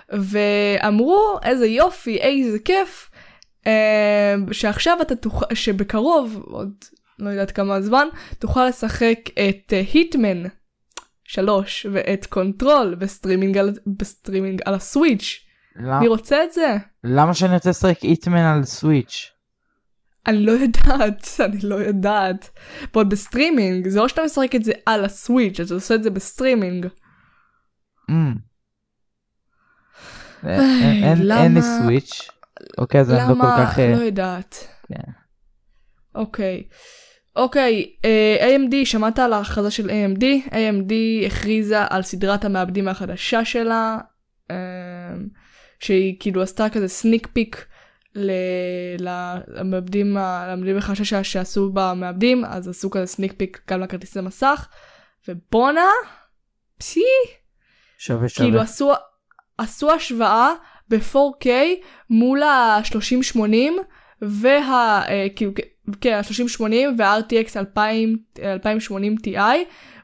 ואמרו 0.09 1.39
איזה 1.45 1.67
יופי, 1.67 2.17
איזה 2.17 2.59
כיף, 2.59 3.11
שעכשיו 4.53 4.99
אתה 5.03 5.17
תוכל, 5.17 5.55
שבקרוב, 5.55 6.43
עוד 6.47 6.73
לא 7.19 7.31
יודעת 7.31 7.51
כמה 7.51 7.81
זמן, 7.81 8.09
תוכל 8.39 8.67
לשחק 8.67 9.19
את 9.49 9.73
Hitman 9.93 10.43
3 11.25 11.87
ואת 11.93 12.27
Control 12.27 12.95
ב 12.95 13.01
streaming 13.01 13.59
על, 13.59 13.73
בסטרימינג 13.87 14.61
על 14.65 14.75
ה 14.75 14.84
Switch. 14.84 15.46
למ- 15.79 16.01
מי 16.01 16.09
רוצה 16.09 16.45
את 16.45 16.53
זה? 16.53 16.77
למה 17.05 17.35
שאני 17.35 17.55
רוצה 17.55 17.71
לשחק 17.71 18.05
Hitman 18.05 18.39
על 18.39 18.65
Switch? 18.65 19.33
אני 20.27 20.47
לא 20.47 20.53
יודעת, 20.53 21.27
אני 21.45 21.59
לא 21.63 21.75
יודעת. 21.75 22.51
ועוד 22.95 23.11
בסטרימינג, 23.11 23.89
זה 23.89 24.01
לא 24.01 24.09
שאתה 24.09 24.23
משחק 24.25 24.55
את 24.55 24.65
זה 24.65 24.73
על 24.87 25.05
ה 25.05 25.12
Switch, 25.12 25.61
אתה 25.61 25.75
עושה 25.75 25.95
את 25.95 26.03
זה 26.03 26.11
בסטרימינג. 26.11 26.87
אמ. 28.11 28.35
אין- 30.45 30.61
אין- 30.61 31.05
אין- 31.05 31.05
אין 31.05 31.19
לי 31.19 31.25
למה- 31.61 31.79
סוויץ'. 31.83 32.29
אוקיי, 32.79 33.01
אז 33.01 33.11
אני 33.13 33.19
לא 33.19 33.27
כל 33.27 33.33
למה? 33.33 33.67
כך... 33.67 33.79
אה, 33.79 33.93
לא 33.97 34.03
יודעת. 34.03 34.69
כן. 34.89 35.11
אוקיי. 36.15 36.63
אוקיי, 37.37 37.87
אה, 38.05 38.57
AMD, 38.57 38.75
שמעת 38.87 39.19
על 39.19 39.33
ההכרזה 39.33 39.71
של 39.71 39.91
AMD? 39.91 40.23
AMD 40.51 40.93
הכריזה 41.27 41.85
על 41.91 42.03
סדרת 42.03 42.45
המעבדים 42.45 42.89
החדשה 42.89 43.45
שלה, 43.45 43.99
אה, 44.51 44.57
שהיא 45.81 46.17
כאילו 46.21 46.43
עשתה 46.43 46.69
כזה 46.69 46.89
סניק 46.89 47.27
פיק 47.33 47.67
למעבדים 49.49 50.17
ה- 50.17 50.47
למעבדים 50.49 50.77
החדשה 50.77 51.05
שלה 51.05 51.25
שעשו 51.25 51.71
במעבדים, 51.73 52.45
אז 52.45 52.69
עשו 52.69 52.91
כזה 52.91 53.07
סניק 53.07 53.33
פיק 53.37 53.61
גם 53.71 53.81
לכרטיסי 53.81 54.21
מסך, 54.21 54.69
ובואנה, 55.29 55.91
פשי, 56.79 57.01
שווה 57.99 58.29
שווה. 58.29 58.47
כאילו 58.49 58.61
עשו, 58.61 58.93
עשו 59.59 59.93
השוואה 59.93 60.51
ב-4K 60.89 61.47
מול 62.11 62.43
ה-3080 62.43 63.41
וה... 64.23 65.03
אה, 65.09 65.27
כאילו, 65.37 65.53
כן, 66.01 66.13
ה-3080 66.13 66.65
וה-RTX 66.99 67.57
2000, 67.57 68.17
2080 68.43 69.17
Ti 69.27 69.39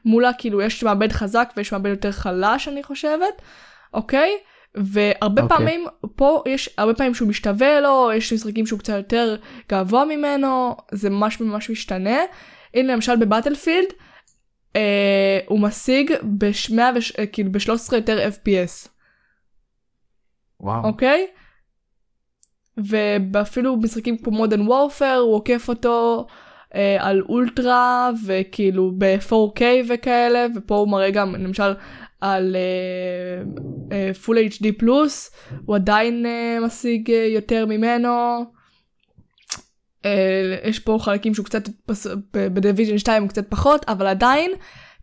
מולה 0.05 0.31
כאילו 0.37 0.61
יש 0.61 0.83
מעבד 0.83 1.11
חזק 1.11 1.53
ויש 1.57 1.71
מעבד 1.71 1.89
יותר 1.89 2.11
חלש 2.11 2.67
אני 2.67 2.83
חושבת, 2.83 3.41
אוקיי? 3.93 4.31
והרבה 4.75 5.41
אוקיי. 5.41 5.57
פעמים 5.57 5.85
פה 6.15 6.43
יש 6.45 6.69
הרבה 6.77 6.93
פעמים 6.93 7.13
שהוא 7.13 7.27
משתווה 7.29 7.79
לו, 7.79 8.09
יש 8.15 8.33
משחקים 8.33 8.65
שהוא 8.65 8.79
קצת 8.79 8.93
יותר 8.93 9.35
גבוה 9.69 10.05
ממנו, 10.05 10.75
זה 10.91 11.09
ממש 11.09 11.41
ממש 11.41 11.69
משתנה. 11.69 12.17
הנה 12.73 12.93
למשל 12.93 13.15
ב 13.15 13.21
Battlefield 13.21 13.87
אה, 14.75 15.39
הוא 15.45 15.59
משיג 15.59 16.13
ב-100 16.37 16.81
וש... 16.95 17.11
אה, 17.19 17.25
כאילו 17.25 17.51
ב-13 17.51 17.95
יותר 17.95 18.29
FPS, 18.29 18.89
וואו. 20.59 20.83
אוקיי? 20.83 21.27
ואפילו 23.31 23.77
משחקים 23.77 24.17
כמו 24.17 24.37
Modern 24.37 24.67
Warfare 24.67 25.15
הוא 25.15 25.35
עוקף 25.35 25.69
אותו 25.69 26.27
אה, 26.75 26.97
על 26.99 27.21
אולטרה 27.29 28.09
וכאילו 28.25 28.91
ב-4K 28.97 29.61
וכאלה 29.89 30.45
ופה 30.55 30.75
הוא 30.75 30.89
מראה 30.89 31.11
גם 31.11 31.35
למשל 31.35 31.73
על 32.23 32.55
אה, 32.55 32.61
אה, 33.91 34.13
full 34.13 34.37
HD 34.37 34.65
plus 34.77 35.31
הוא 35.65 35.75
עדיין 35.75 36.25
אה, 36.25 36.57
משיג 36.65 37.11
אה, 37.11 37.25
יותר 37.25 37.65
ממנו. 37.65 38.45
אה, 40.05 40.55
יש 40.63 40.79
פה 40.79 40.97
חלקים 41.01 41.33
שהוא 41.33 41.45
קצת 41.45 41.63
פס- 41.85 42.07
ב- 42.07 42.47
ב 42.53 42.58
Division 42.58 42.97
2 42.97 43.21
הוא 43.23 43.29
קצת 43.29 43.49
פחות 43.49 43.85
אבל 43.89 44.07
עדיין 44.07 44.51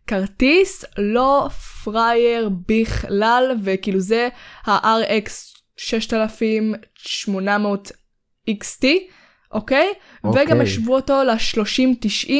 כרטיס 0.07 0.85
לא 0.97 1.47
פרייר 1.83 2.49
בכלל 2.67 3.51
וכאילו 3.63 3.99
זה 3.99 4.27
ה-RX 4.65 5.29
6800 5.77 7.91
XT 8.49 8.85
אוקיי? 9.53 9.93
אוקיי. 10.23 10.43
וגם 10.43 10.61
השוו 10.61 10.95
אותו 10.95 11.23
ל-3090 11.23 12.33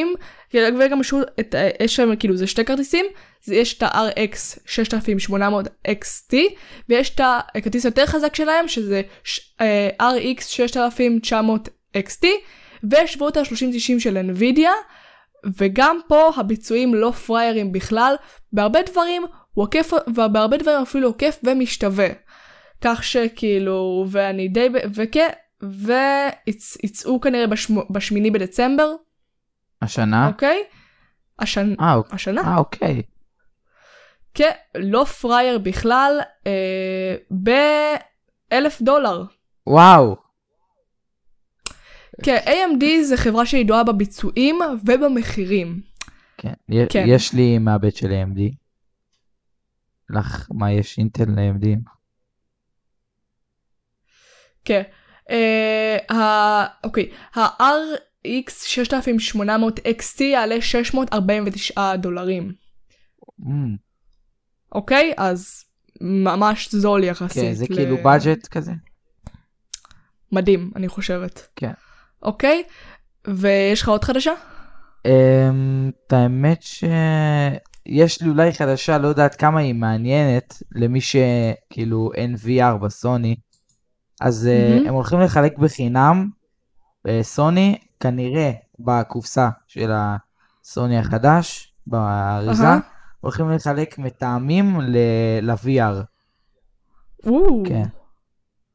וגם 0.56 1.00
השוו 1.00 1.19
את 1.39 1.56
יש 1.80 1.95
שם 1.95 2.15
כאילו 2.15 2.38
זה 2.38 2.47
שתי 2.47 2.65
כרטיסים 2.65 3.06
זה 3.43 3.56
יש 3.56 3.78
את 3.78 3.84
ה-RX 3.84 4.60
6800 4.65 5.67
XT 5.88 6.36
ויש 6.89 7.10
את 7.10 7.21
הכרטיס 7.24 7.86
יותר 7.86 8.06
חזק 8.06 8.36
שלהם 8.36 8.67
שזה 8.67 9.02
ש- 9.24 9.56
אה, 9.62 9.89
RX 10.02 10.41
6900 10.41 11.69
XT 11.97 12.26
והשוו 12.84 13.26
אותו 13.26 13.39
ל-3090 13.41 14.00
של 14.00 14.17
NVIDIA 14.17 14.69
וגם 15.58 16.00
פה 16.08 16.32
הביצועים 16.38 16.95
לא 16.95 17.12
פריירים 17.12 17.71
בכלל 17.71 18.15
בהרבה 18.54 18.82
דברים 18.82 19.24
הוא 19.54 19.63
עוקף 19.63 19.91
ובהרבה 20.08 20.58
דברים 20.58 20.82
אפילו 20.82 21.08
עוקף 21.08 21.39
ומשתווה. 21.43 22.08
כך 22.82 23.04
שכאילו 23.04 24.06
ואני 24.10 24.47
די 24.47 24.67
וכן 24.93 25.30
ויצאו 25.63 27.21
כנראה 27.21 27.47
בשמו, 27.47 27.84
בשמיני 27.89 28.32
בדצמבר 28.32 28.93
השנה? 29.82 30.28
אוקיי 30.28 30.63
השנ... 31.39 31.74
אה, 31.80 31.93
אוקיי. 31.93 32.15
השנה 32.15 32.41
אה, 32.41 32.58
אוקיי. 32.58 33.02
כן 34.34 34.52
לא 34.76 35.04
פרייר 35.04 35.58
בכלל 35.58 36.19
אה, 36.47 37.15
באלף 38.52 38.82
דולר. 38.82 39.24
וואו. 39.67 40.15
כן 42.24 42.38
AMD 42.45 42.86
זה 43.04 43.17
חברה 43.17 43.45
שידועה 43.45 43.84
בביצועים 43.84 44.60
ובמחירים. 44.86 45.82
כן. 46.38 46.54
כן. 46.89 47.04
יש 47.08 47.34
לי 47.34 47.58
מעבד 47.58 47.95
של 47.95 48.08
AMD. 48.08 48.56
לך, 50.10 50.47
מה 50.54 50.71
יש 50.71 50.97
אינטל 50.97 51.24
ל-AMD? 51.24 51.67
כן. 54.65 54.82
אה, 55.32 56.15
ה... 56.17 56.65
אוקיי. 56.84 57.10
ה-RX 57.36 58.52
6800 58.65 59.80
XT 59.80 60.24
יעלה 60.24 60.62
649 60.62 61.96
דולרים. 61.96 62.52
אמ, 63.48 63.76
אוקיי? 64.72 65.13
אז 65.17 65.63
ממש 66.02 66.76
זול 66.76 67.04
יחסית. 67.04 67.44
כן, 67.44 67.54
זה 67.54 67.65
ל- 67.70 67.76
כאילו 67.76 67.98
בדג'ט 67.98 68.48
כזה? 68.48 68.72
מדהים, 70.32 70.72
אני 70.76 70.88
חושבת. 70.88 71.48
כן. 71.56 71.72
אוקיי? 72.24 72.63
ויש 73.28 73.82
לך 73.82 73.89
עוד 73.89 74.04
חדשה? 74.04 74.34
אמ, 75.06 75.91
את 76.08 76.13
האמת 76.13 76.62
שיש 76.62 78.22
לי 78.22 78.30
אולי 78.30 78.54
חדשה, 78.54 78.98
לא 78.98 79.08
יודעת 79.08 79.36
כמה 79.36 79.60
היא 79.60 79.74
מעניינת 79.76 80.54
למי 80.76 81.00
שכאילו 81.02 82.12
אין 82.15 82.36
VR 82.36 82.78
בסוני. 82.84 83.36
אז 84.22 84.48
אה, 84.48 84.70
מהמם. 84.76 84.88
הם 84.88 84.94
הולכים 84.94 85.20
לחלק 85.20 85.58
בחינם 85.58 86.30
בסוני, 87.06 87.78
כנראה 88.00 88.52
בקופסה 88.80 89.50
של 89.68 89.92
הסוני 89.94 90.98
החדש, 90.98 91.74
באריזה, 91.88 92.64
אהה. 92.64 92.80
הולכים 93.22 93.50
לחלק 93.52 94.00
מטעמים 94.00 94.82
ל- 94.82 94.98
ל-VR. 95.42 96.04
כן. 97.66 97.84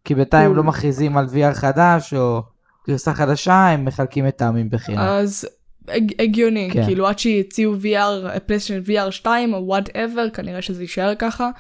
כי 0.04 0.14
בינתיים. 0.14 0.56
לא 0.56 0.62
מכריזים 0.64 1.16
על 1.16 1.26
VR 1.26 1.54
חדש 1.54 2.14
או 2.14 2.42
גרסה 2.88 3.14
חדשה, 3.14 3.68
הם 3.68 3.84
מחלקים 3.84 4.24
מטעמים 4.24 4.70
בחינם. 4.70 4.98
אז 4.98 5.48
הג- 5.88 6.22
הגיוני, 6.22 6.70
כן. 6.72 6.84
כאילו 6.84 7.06
עד 7.06 7.18
שיציעו 7.18 7.74
VR, 7.82 8.38
פלייסטיישן 8.46 8.92
VR 8.92 9.10
2 9.10 9.54
או 9.54 9.66
whatever, 9.66 10.30
כנראה 10.30 10.62
שזה 10.62 10.82
יישאר 10.82 11.14
ככה. 11.18 11.50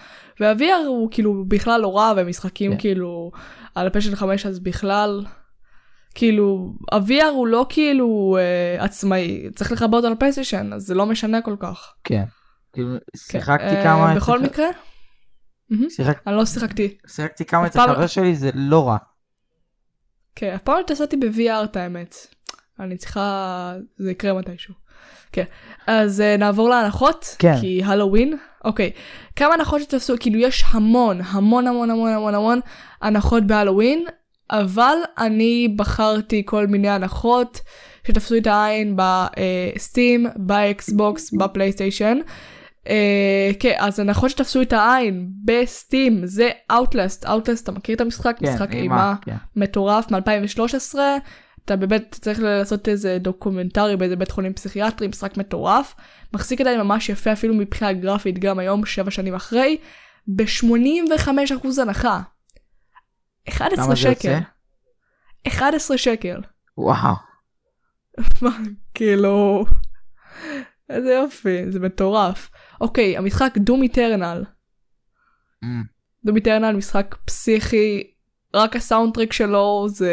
וה-VR 0.40 0.86
הוא 0.86 1.08
כאילו 1.10 1.44
בכלל 1.48 1.80
לא 1.80 1.96
רע, 1.96 2.12
ומשחקים 2.16 2.72
כן. 2.72 2.78
כאילו 2.80 3.30
על 3.74 3.86
הפלייסטיישן 3.86 4.16
5 4.16 4.46
אז 4.46 4.58
בכלל, 4.60 5.24
כאילו, 6.14 6.72
ה-VR 6.92 7.24
הוא 7.30 7.46
לא 7.46 7.66
כאילו 7.68 8.36
אה, 8.40 8.84
עצמאי, 8.84 9.50
צריך 9.54 9.72
לחבר 9.72 9.96
אותו 9.96 10.10
לפלייסטיישן, 10.10 10.72
אז 10.72 10.82
זה 10.82 10.94
לא 10.94 11.06
משנה 11.06 11.42
כל 11.42 11.56
כך. 11.60 11.94
כן. 12.04 12.24
כאילו, 12.72 12.88
כן. 12.92 13.18
שיחקתי 13.18 13.64
אה, 13.76 13.82
כמה... 13.84 14.14
בכל 14.16 14.36
אצל- 14.38 14.44
מקרה. 14.46 14.66
שיחק- 15.88 16.18
אני 16.26 16.36
לא 16.36 16.44
שיחקתי. 16.46 16.96
שיחקתי 17.06 17.44
כמה 17.44 17.66
אצל 17.66 17.78
פעם- 17.78 17.94
חבר 17.94 18.06
שלי, 18.06 18.34
זה 18.36 18.50
לא 18.54 18.88
רע. 18.88 18.96
כן, 20.34 20.52
הפעם 20.54 20.80
התעשיתי 20.80 21.16
ב-VR 21.16 21.64
את 21.64 21.76
האמת. 21.76 22.14
אני 22.80 22.96
צריכה... 22.96 23.74
זה 23.98 24.10
יקרה 24.10 24.32
מתישהו. 24.32 24.74
כן. 25.32 25.44
אז 25.86 26.20
uh, 26.20 26.40
נעבור 26.40 26.68
להנחות. 26.68 27.36
כן. 27.38 27.54
כי 27.60 27.82
הלואוין. 27.84 28.36
אוקיי. 28.64 28.90
כמה 29.36 29.54
הנחות 29.54 29.80
שתפסו, 29.80 30.14
כאילו 30.20 30.38
יש 30.38 30.64
המון, 30.70 31.20
המון 31.24 31.66
המון 31.66 31.90
המון 31.90 32.10
המון 32.12 32.34
המון 32.34 32.60
הנחות 33.02 33.46
בהלואוין, 33.46 34.04
אבל 34.50 34.96
אני 35.18 35.74
בחרתי 35.76 36.42
כל 36.46 36.66
מיני 36.66 36.88
הנחות 36.88 37.60
שתפסו 38.06 38.36
את 38.36 38.46
העין 38.46 38.96
ב 38.96 39.15
Steam, 39.15 40.26
באקסבוקס, 40.36 41.34
בפלייסטיישן. 41.34 42.18
אה, 42.88 43.50
כן, 43.58 43.74
אז 43.78 44.00
הנחות 44.00 44.30
שתפסו 44.30 44.62
את 44.62 44.72
העין 44.72 45.28
ב 45.44 45.57
Steam 45.57 46.20
זה 46.24 46.50
Outlast, 46.72 47.24
Outlast, 47.24 47.62
אתה 47.62 47.72
מכיר 47.72 47.96
את 47.96 48.00
המשחק? 48.00 48.36
כן, 48.38 48.52
משחק 48.52 48.72
אימה, 48.72 48.82
אימה 48.82 49.14
כן. 49.22 49.34
מטורף 49.56 50.10
מ-2013. 50.10 50.94
אתה 51.66 51.76
באמת 51.76 52.18
צריך 52.20 52.40
לעשות 52.40 52.88
איזה 52.88 53.18
documentary 53.20 53.96
באיזה 53.96 54.16
בית 54.16 54.30
חולים 54.30 54.52
פסיכיאטרי, 54.54 55.08
משחק 55.08 55.36
מטורף. 55.36 55.94
מחזיק 56.34 56.60
עדיין 56.60 56.80
ממש 56.80 57.08
יפה 57.08 57.32
אפילו 57.32 57.54
מבחינה 57.54 57.92
גרפית 57.92 58.38
גם 58.38 58.58
היום, 58.58 58.86
שבע 58.86 59.10
שנים 59.10 59.34
אחרי, 59.34 59.76
ב-85% 60.28 61.82
הנחה. 61.82 62.20
11 63.48 63.84
כמה 63.84 63.94
זה 63.94 63.96
שקל. 63.96 64.28
יוצא? 64.28 64.38
11 65.46 65.98
שקל. 65.98 66.40
וואו. 66.78 67.14
מה, 68.42 68.50
כאילו... 68.94 69.64
איזה 70.90 71.12
יופי, 71.12 71.70
זה 71.70 71.80
מטורף. 71.80 72.50
אוקיי, 72.80 73.16
המשחק 73.16 73.54
דום 73.56 73.82
איטרנל. 73.82 74.44
דום 76.24 76.36
איטרנל 76.36 76.72
משחק 76.76 77.16
פסיכי, 77.24 78.10
רק 78.54 78.76
הסאונדטרק 78.76 79.32
שלו 79.32 79.86
זה... 79.88 80.12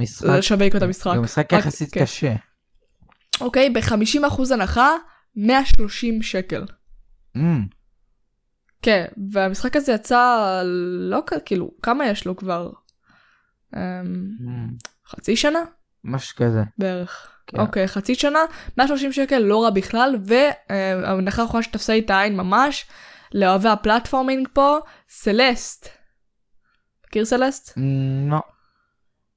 משחק. 0.00 0.26
לשווק 0.28 0.76
את 0.76 0.82
המשחק. 0.82 1.12
זה 1.14 1.20
משחק 1.20 1.52
רק- 1.52 1.60
יחסית 1.60 1.92
כן. 1.94 2.02
קשה. 2.02 2.34
אוקיי, 3.40 3.70
ב-50% 3.70 4.52
הנחה, 4.52 4.90
130 5.36 6.22
שקל. 6.22 6.64
Mm, 7.36 7.40
כן, 8.82 9.04
והמשחק 9.32 9.76
הזה 9.76 9.92
יצא 9.92 10.62
לא 11.10 11.20
כאילו, 11.44 11.70
כמה 11.82 12.06
יש 12.06 12.26
לו 12.26 12.36
כבר? 12.36 12.70
אמ, 13.76 13.80
mm, 14.40 14.88
חצי 15.10 15.36
שנה? 15.36 15.58
משהו 16.04 16.36
כזה. 16.36 16.62
בערך. 16.78 17.26
כן. 17.46 17.60
אוקיי, 17.60 17.88
חצי 17.88 18.14
שנה, 18.14 18.38
130 18.78 19.12
שקל, 19.12 19.38
לא 19.38 19.64
רע 19.64 19.70
בכלל, 19.70 20.16
וההנחה 20.24 21.42
האחרונה 21.42 21.62
שתפסה 21.62 21.92
לי 21.92 21.98
את 21.98 22.10
העין 22.10 22.36
ממש, 22.36 22.86
לאוהבי 23.34 23.68
הפלטפורמינג 23.68 24.48
פה, 24.52 24.78
סלסט. 25.08 25.88
מכיר 27.06 27.24
סלסט? 27.24 27.68
Mm, 27.78 27.80
לא. 28.30 28.38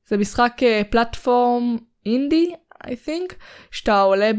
זה 0.08 0.18
משחק 0.18 0.54
אה, 0.64 0.82
פלטפורם 0.90 1.78
אינדי, 2.06 2.54
I 2.84 2.92
think, 3.06 3.34
שאתה 3.72 4.02
עולה 4.02 4.32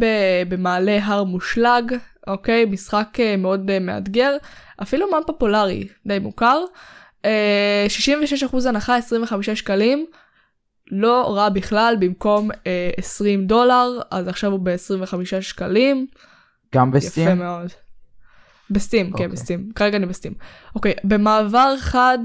במעלה 0.48 0.98
הר 1.02 1.24
מושלג, 1.24 1.94
אוקיי? 2.26 2.64
משחק 2.64 3.20
אה, 3.20 3.36
מאוד 3.36 3.70
אה, 3.70 3.78
מאתגר, 3.78 4.36
אפילו 4.82 5.10
מאוד 5.10 5.26
פופולרי, 5.26 5.88
די 6.06 6.18
מוכר. 6.18 6.64
אה, 7.24 7.86
66% 8.52 8.68
הנחה, 8.68 8.96
25 8.96 9.50
שקלים, 9.50 10.06
לא 10.90 11.34
רע 11.36 11.48
בכלל, 11.48 11.96
במקום 12.00 12.50
אה, 12.66 12.90
20 12.96 13.46
דולר, 13.46 14.00
אז 14.10 14.28
עכשיו 14.28 14.50
הוא 14.50 14.60
ב-25 14.60 15.40
שקלים. 15.40 16.06
גם 16.74 16.88
יפה 16.88 16.96
ב 16.96 17.02
Steam? 17.02 17.38
מאוד. 17.38 17.83
ב 18.70 18.75
Steam, 18.75 19.06
כן, 19.06 19.12
אוקיי. 19.12 19.28
ב 19.28 19.34
Steam. 19.34 19.70
כרגע 19.74 19.96
אני 19.96 20.06
ב 20.06 20.10
Steam. 20.10 20.32
אוקיי, 20.74 20.92
במעבר 21.04 21.74
חד 21.78 22.18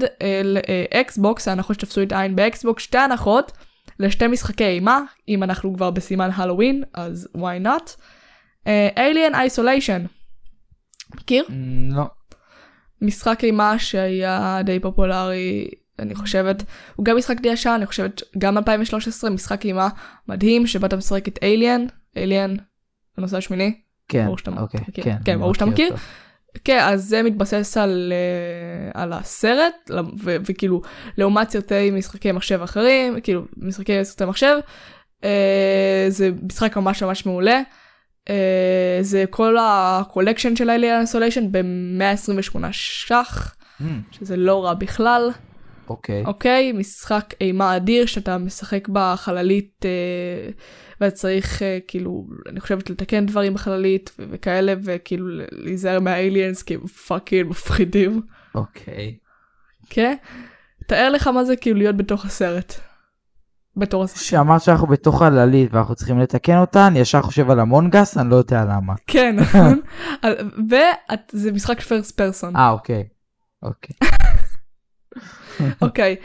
לאקסבוקס, 0.44 1.48
ההנחות 1.48 1.80
שתפסו 1.80 2.02
את 2.02 2.12
העין 2.12 2.36
באקסבוקס, 2.36 2.82
שתי 2.82 2.98
הנחות 2.98 3.52
לשתי 4.00 4.26
משחקי 4.26 4.64
אימה, 4.64 5.00
אם 5.28 5.42
אנחנו 5.42 5.74
כבר 5.74 5.90
בסימן 5.90 6.30
הלואוין, 6.34 6.82
אז 6.94 7.28
why 7.36 7.64
not. 7.64 7.90
אה, 8.66 8.88
Alien 8.96 9.34
Isolation. 9.34 10.08
מכיר? 11.14 11.44
Mm, 11.48 11.94
לא. 11.94 12.04
משחק 13.02 13.44
אימה 13.44 13.78
שהיה 13.78 14.60
די 14.64 14.80
פופולרי, 14.80 15.68
אני 15.98 16.14
חושבת, 16.14 16.62
הוא 16.96 17.04
גם 17.04 17.16
משחק 17.16 17.40
די 17.40 17.48
ישן, 17.48 17.70
אני 17.70 17.86
חושבת, 17.86 18.22
גם 18.38 18.58
2013, 18.58 19.30
משחק 19.30 19.64
אימה 19.64 19.88
מדהים, 20.28 20.66
שבו 20.66 20.86
אתה 20.86 20.96
משחק 20.96 21.28
את 21.28 21.38
אליאן, 21.42 21.86
אליאן, 22.16 22.54
הנושא 23.18 23.36
השמיני. 23.36 23.80
כן, 24.08 24.24
ברור 24.24 24.38
שאתה 24.38 24.50
אוקיי, 24.50 24.80
מכיר. 24.88 25.04
כן. 25.04 25.16
כן, 25.24 25.32
אני 25.32 25.40
ברור 25.40 25.54
שאתה 25.54 25.66
מכיר. 25.66 25.90
אותו. 25.90 26.02
כן, 26.64 26.78
אז 26.82 27.04
זה 27.04 27.22
מתבסס 27.22 27.76
על, 27.76 28.12
אה, 28.12 29.02
על 29.02 29.12
הסרט, 29.12 29.90
ו- 30.24 30.36
וכאילו, 30.46 30.80
לעומת 31.18 31.50
סרטי 31.50 31.90
משחקי 31.90 32.32
מחשב 32.32 32.62
אחרים, 32.62 33.20
כאילו, 33.20 33.42
משחקי 33.56 34.04
סרטי 34.04 34.24
מחשב, 34.24 34.56
אה, 35.24 36.06
זה 36.08 36.30
משחק 36.42 36.76
ממש 36.76 37.02
ממש 37.02 37.26
מעולה. 37.26 37.60
אה, 38.30 38.98
זה 39.00 39.24
כל 39.30 39.56
הקולקשן 39.60 40.56
של 40.56 40.70
Alien 40.70 41.06
Isolation 41.08 41.42
ב-128 41.50 42.58
ש"ח, 42.72 43.54
Mm, 43.80 43.84
שזה 44.12 44.36
לא 44.36 44.64
רע 44.64 44.74
בכלל. 44.74 45.30
אוקיי. 45.88 46.24
אוקיי, 46.24 46.72
משחק 46.72 47.34
אימה 47.40 47.76
אדיר 47.76 48.06
שאתה 48.06 48.38
משחק 48.38 48.88
בחללית 48.88 49.84
אה, 49.84 50.50
ואתה 51.00 51.16
צריך 51.16 51.62
אה, 51.62 51.78
כאילו, 51.88 52.26
אני 52.48 52.60
חושבת 52.60 52.90
לתקן 52.90 53.26
דברים 53.26 53.54
בחללית 53.54 54.10
ו- 54.18 54.24
וכאלה 54.30 54.74
וכאילו 54.84 55.26
להיזהר 55.52 56.00
מה 56.00 56.15
aliens 56.15 56.62
כי 56.62 56.74
הם 56.74 56.86
fucking 56.86 57.50
מפחידים, 57.50 58.22
אוקיי. 58.54 59.16
כן? 59.90 60.16
תאר 60.86 61.10
לך 61.10 61.26
מה 61.26 61.44
זה 61.44 61.56
כאילו 61.56 61.78
להיות 61.78 61.96
בתוך 61.96 62.24
הסרט. 62.24 62.74
בתור 63.76 64.04
הסרט. 64.04 64.22
שאמרת 64.22 64.62
שאנחנו 64.62 64.86
בתוך 64.86 65.22
החללית 65.22 65.74
ואנחנו 65.74 65.94
צריכים 65.94 66.18
לתקן 66.18 66.58
אותה, 66.58 66.86
אני 66.86 66.98
ישר 66.98 67.22
חושב 67.22 67.50
על 67.50 67.60
Among 67.60 67.96
Us, 67.96 68.18
אני 68.18 68.30
לא 68.30 68.36
יודע 68.36 68.64
למה. 68.64 68.94
כן, 69.06 69.36
נכון? 69.36 69.80
וזה 70.70 71.52
משחק 71.52 71.80
first 71.80 72.16
person. 72.16 72.56
אה, 72.56 72.70
אוקיי. 72.70 73.04
אוקיי. 73.62 73.96
אוקיי, 75.82 76.16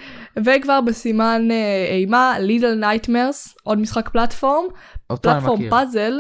וכבר 0.46 0.82
בסימן 0.82 1.48
אה, 1.52 1.88
אימה, 1.90 2.40
Little 2.40 2.74
Nightmares, 2.74 3.58
עוד 3.64 3.80
משחק 3.80 4.10
platform. 4.10 4.66
platform. 5.08 5.70
פאזל, 5.70 6.20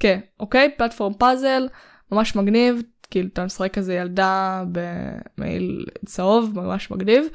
כן, 0.00 0.20
אוקיי, 0.40 0.70
platform 0.78 1.14
puzzle, 1.14 1.68
ממש 2.12 2.36
מגניב, 2.36 2.82
כאילו 3.10 3.28
אתה 3.32 3.44
משחק 3.44 3.74
כזה 3.74 3.94
ילדה 3.94 4.64
במעיל 4.72 5.86
צהוב, 6.06 6.60
ממש 6.60 6.90
מגניב. 6.90 7.26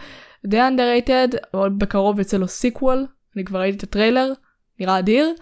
די 0.46 0.60
underrated, 0.60 1.38
עוד 1.52 1.80
בקרוב 1.80 2.20
יוצא 2.20 2.38
לו 2.38 2.48
sequel, 2.48 3.08
אני 3.36 3.46
כבר 3.46 3.60
ראיתי 3.60 3.78
את 3.78 3.84
הטריילר, 3.84 4.34
נראה 4.80 5.00
אדיר, 5.00 5.34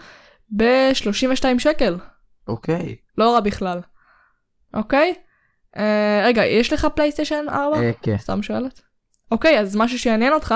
ב-32 0.56 1.58
שקל, 1.58 1.96
אוקיי. 2.48 2.96
לא 3.18 3.34
רע 3.34 3.40
בכלל. 3.40 3.80
אוקיי? 4.74 5.14
אה, 5.76 6.22
רגע, 6.24 6.46
יש 6.46 6.72
לך 6.72 6.86
פלייסטיישן 6.94 7.44
4? 7.48 7.76
אה, 7.76 7.90
כן. 8.02 8.18
סתם 8.18 8.42
שואלת. 8.42 8.80
אוקיי, 9.30 9.60
אז 9.60 9.76
משהו 9.76 9.98
שיעניין 9.98 10.32
אותך, 10.32 10.54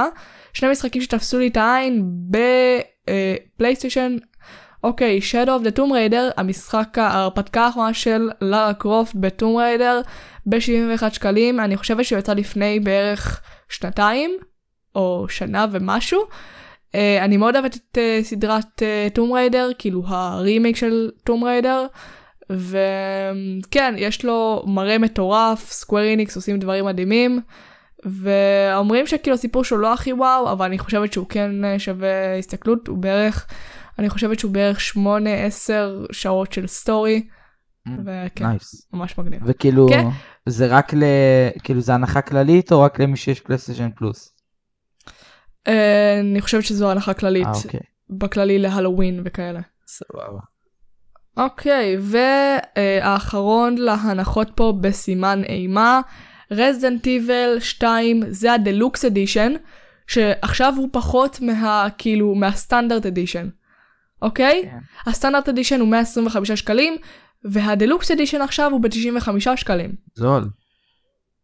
שני 0.52 0.70
משחקים 0.70 1.02
שתפסו 1.02 1.38
לי 1.38 1.48
את 1.48 1.56
העין 1.56 2.04
בפלייסטיישן, 3.56 4.16
אוקיי, 4.84 5.20
Shadow 5.30 5.62
of 5.62 5.66
the 5.66 5.78
Tomb 5.78 5.90
Raider, 5.90 6.32
המשחק 6.36 6.98
ההרפתקה 6.98 7.64
האחרונה 7.64 7.94
של 7.94 8.30
לארה 8.40 8.74
קרופט 8.74 9.14
ב 9.14 9.23
Tomb 9.23 9.56
Raider, 9.56 10.00
ב-71 10.46 11.14
שקלים, 11.14 11.60
אני 11.60 11.76
חושבת 11.76 12.04
שהוא 12.04 12.18
יצא 12.18 12.34
לפני 12.34 12.80
בערך 12.80 13.40
שנתיים, 13.68 14.30
או 14.94 15.26
שנה 15.28 15.66
ומשהו. 15.70 16.20
Uh, 16.22 16.94
אני 17.20 17.36
מאוד 17.36 17.56
אוהבת 17.56 17.76
את 17.76 17.98
uh, 17.98 18.24
סדרת 18.24 18.82
Tomb 19.14 19.32
Raider, 19.32 19.70
כאילו 19.78 20.02
הרימייק 20.06 20.76
של 20.76 21.10
Tomb 21.24 21.44
Raider, 21.44 21.86
וכן, 22.50 23.94
יש 23.96 24.24
לו 24.24 24.62
מראה 24.66 24.98
מטורף, 24.98 25.70
Square 25.72 26.04
Enix 26.04 26.36
עושים 26.36 26.58
דברים 26.58 26.84
מדהימים, 26.84 27.40
ואומרים 28.04 29.06
שכאילו 29.06 29.34
הסיפור 29.34 29.64
שלו 29.64 29.78
לא 29.78 29.92
הכי 29.92 30.12
וואו, 30.12 30.52
אבל 30.52 30.66
אני 30.66 30.78
חושבת 30.78 31.12
שהוא 31.12 31.26
כן 31.28 31.64
אה, 31.64 31.78
שווה 31.78 32.38
הסתכלות, 32.38 32.88
הוא 32.88 32.98
בערך, 32.98 33.46
אני 33.98 34.10
חושבת 34.10 34.38
שהוא 34.38 34.52
בערך 34.52 34.78
8-10 34.96 34.98
שעות 36.12 36.52
של 36.52 36.66
story, 36.66 37.26
וכן, 38.04 38.46
nice. 38.46 38.88
ממש 38.92 39.18
מגניב. 39.18 39.42
וכאילו, 39.46 39.86
כן. 39.88 40.06
זה 40.46 40.66
רק 40.66 40.94
ל... 40.94 41.04
כאילו 41.62 41.80
זה 41.80 41.94
הנחה 41.94 42.22
כללית 42.22 42.72
או 42.72 42.80
רק 42.80 43.00
למי 43.00 43.16
שיש 43.16 43.40
פלייסטיישן 43.40 43.90
פלוס? 43.96 44.34
אה, 45.68 46.20
אני 46.20 46.40
חושבת 46.40 46.64
שזו 46.64 46.90
הנחה 46.90 47.14
כללית, 47.14 47.46
אה, 47.46 47.52
אוקיי. 47.64 47.80
בכללי 48.10 48.58
להלואוין 48.58 49.22
וכאלה. 49.24 49.60
סבבה. 49.86 50.40
אוקיי, 51.36 51.96
והאחרון 52.00 53.74
להנחות 53.78 54.50
פה 54.54 54.74
בסימן 54.80 55.42
אימה, 55.44 56.00
Resident 56.52 57.06
Evil 57.06 57.56
2 57.60 58.22
זה 58.28 58.52
ה 58.52 58.60
Deluxe 58.60 59.04
Edition, 59.04 59.52
שעכשיו 60.06 60.74
הוא 60.76 60.88
פחות 60.92 61.40
מה, 61.40 61.88
כאילו, 61.98 62.34
מה 62.34 62.49
Standard 62.49 63.06
Edition, 63.06 63.48
אוקיי? 64.22 64.62
כן. 64.64 65.10
ה 65.10 65.15
Standard 65.15 65.48
Edition 65.48 65.80
הוא 65.80 65.88
125 65.88 66.52
שקלים, 66.52 66.96
וה 67.44 67.61
Deluxe 67.61 68.10
Edition 68.10 68.40
עכשיו 68.40 68.70
הוא 68.70 68.80
ב-95 68.80 69.56
שקלים, 69.56 69.92
זול. 70.14 70.44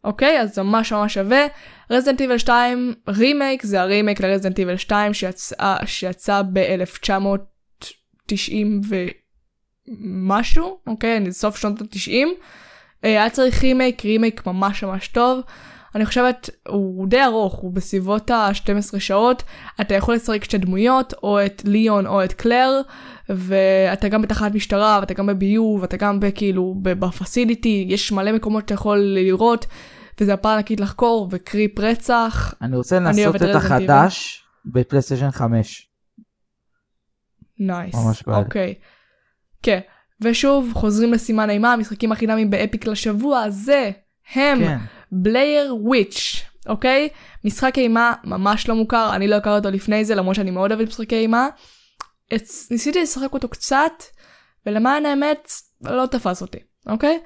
אוקיי? 0.05 0.41
אז 0.41 0.55
זה 0.55 0.63
ממש 0.63 0.93
ממש 0.93 1.15
שווה. 1.15 1.47
Resident 1.91 2.21
Evil 2.21 2.39
2 2.39 2.95
רימייק 3.09 3.63
זה 3.63 3.81
ה 3.81 3.87
remake 3.87 4.21
ל 4.21 4.25
Resident 4.25 4.59
Evil 4.59 4.77
2 4.77 5.15
שיצא, 5.15 5.77
שיצא 5.87 6.43
ב-1990 6.53 8.53
ומשהו, 9.89 10.79
אוקיי? 10.87 11.33
סוף 11.33 11.57
שנות 11.57 11.83
ה-90. 11.83 12.27
אה, 13.05 13.11
היה 13.11 13.31
צריך 13.31 13.63
remake, 13.63 14.05
remake 14.05 14.47
ממש 14.47 14.85
ממש 14.85 15.09
טוב. 15.09 15.41
אני 15.95 16.07
חושבת, 16.07 16.51
הוא 16.69 17.09
די 17.09 17.25
ארוך, 17.25 17.55
הוא 17.55 17.73
בסביבות 17.73 18.31
ה-12 18.31 18.99
שעות. 18.99 19.43
אתה 19.81 19.95
יכול 19.95 20.15
לשחק 20.15 20.45
שתי 20.45 20.59
דמויות, 20.59 21.15
או 21.23 21.47
את 21.47 21.63
ליאון 21.65 22.07
או 22.07 22.25
את 22.25 22.33
קלר, 22.33 22.81
ואתה 23.29 24.09
גם 24.09 24.23
בתחנת 24.23 24.55
משטרה, 24.55 24.99
ואתה 25.01 25.15
גם 25.15 25.27
בביוב, 25.27 25.83
ואתה 25.83 25.97
גם 25.97 26.21
בכאילו 26.21 26.75
ב 26.83 26.93
facility, 26.93 27.87
יש 27.89 28.13
מלא 28.13 28.33
מקומות 28.33 28.63
שאתה 28.63 28.75
יכול 28.75 28.99
לראות, 28.99 29.67
וזה 30.21 30.35
מפה 30.35 30.57
ענקית 30.57 30.81
לחקור, 30.81 31.29
ו 31.31 31.38
creepy 31.38 31.79
רצח. 31.79 32.55
אני 32.63 32.77
רוצה 32.77 33.01
לנסות 33.01 33.37
את 33.37 33.55
החדש 33.55 34.45
בפלייסטיישן 34.65 35.31
5. 35.31 35.89
נייס. 37.59 37.95
ממש 37.95 38.23
בעד. 38.27 38.45
אוקיי. 38.45 38.75
כן. 39.63 39.81
ושוב, 40.21 40.71
חוזרים 40.75 41.13
לסימן 41.13 41.51
אימה, 41.51 41.73
המשחקים 41.73 42.13
החינמים 42.13 42.51
באפיק 42.51 42.87
לשבוע 42.87 43.43
הזה 43.43 43.91
הם 44.35 44.59
כן. 44.59 44.79
בלייר 45.13 45.77
וויץ', 45.77 46.45
אוקיי? 46.67 47.09
משחק 47.45 47.79
אימה 47.79 48.13
ממש 48.25 48.69
לא 48.69 48.75
מוכר, 48.75 49.11
אני 49.15 49.29
לא 49.29 49.37
הכרתי 49.37 49.67
אותו 49.67 49.77
לפני 49.77 50.05
זה, 50.05 50.15
למרות 50.15 50.35
שאני 50.35 50.51
מאוד 50.51 50.73
אוהבת 50.73 50.89
משחקי 50.89 51.17
אימה. 51.17 51.49
ניסיתי 52.71 53.03
לשחק 53.03 53.33
אותו 53.33 53.49
קצת, 53.49 53.93
ולמען 54.67 55.07
האמת, 55.07 55.53
לא 55.81 56.07
תפס 56.07 56.43
אותי, 56.43 56.59
אוקיי? 56.87 57.19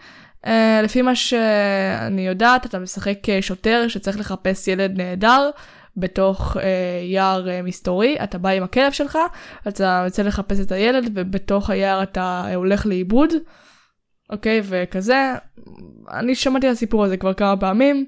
Uh, 0.47 0.49
לפי 0.83 1.03
מה 1.03 1.15
שאני 1.15 2.27
יודעת, 2.27 2.67
אתה 2.67 2.79
משחק 2.79 3.19
שוטר 3.41 3.89
שצריך 3.89 4.19
לחפש 4.19 4.69
ילד 4.69 4.97
נהדר 4.97 5.51
בתוך 5.97 6.57
uh, 6.57 6.61
יער 7.03 7.47
uh, 7.47 7.67
מסתורי, 7.67 8.17
אתה 8.25 8.39
בא 8.39 8.49
עם 8.49 8.63
הכלב 8.63 8.93
שלך, 8.93 9.19
אתה 9.69 10.03
יוצא 10.05 10.23
לחפש 10.23 10.61
את 10.61 10.73
הילד, 10.73 11.11
ובתוך 11.15 11.71
היער 11.71 12.03
אתה 12.03 12.45
uh, 12.47 12.55
הולך 12.55 12.87
לאיבוד, 12.87 13.31
אוקיי? 14.31 14.61
וכזה, 14.65 15.33
אני 16.13 16.35
שמעתי 16.35 16.67
על 16.67 16.73
הסיפור 16.73 17.05
הזה 17.05 17.17
כבר 17.17 17.35
כמה 17.35 17.57
פעמים, 17.57 18.07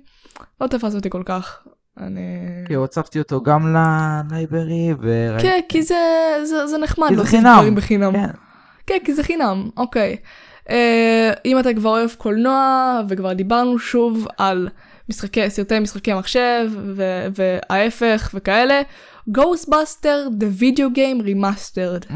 לא 0.61 0.67
תפס 0.67 0.95
אותי 0.95 1.11
כל 1.11 1.23
כך. 1.27 1.59
אני... 2.01 2.21
כי 2.67 2.75
הוצפתי 2.75 3.19
אותו 3.19 3.43
גם 3.43 3.77
ללייברי 3.77 4.95
וראיתי... 5.01 5.43
כן, 5.43 5.61
כי 5.69 5.83
זה, 5.83 5.97
זה, 6.45 6.67
זה 6.67 6.79
נחמד. 6.79 7.09
כי 7.09 7.17
זה 7.17 7.25
חינם. 7.25 7.75
בחינם. 7.75 8.13
כן. 8.13 8.31
כן, 8.87 8.99
כי 9.05 9.15
זה 9.15 9.23
חינם, 9.23 9.71
אוקיי. 9.77 10.17
Uh, 10.69 10.71
אם 11.45 11.59
אתה 11.59 11.75
כבר 11.75 11.91
אוהב 11.91 12.11
קולנוע, 12.11 13.01
וכבר 13.09 13.33
דיברנו 13.33 13.79
שוב 13.79 14.27
על 14.39 14.69
משחקי, 15.09 15.51
סרטי 15.51 15.79
משחקי 15.79 16.15
מחשב, 16.15 16.71
ו- 16.97 17.27
וההפך 17.35 18.31
וכאלה, 18.35 18.83
Ghostbuster 19.31 20.31
The 20.41 20.61
Video 20.61 20.97
Game 20.97 21.23
Remastered. 21.27 22.13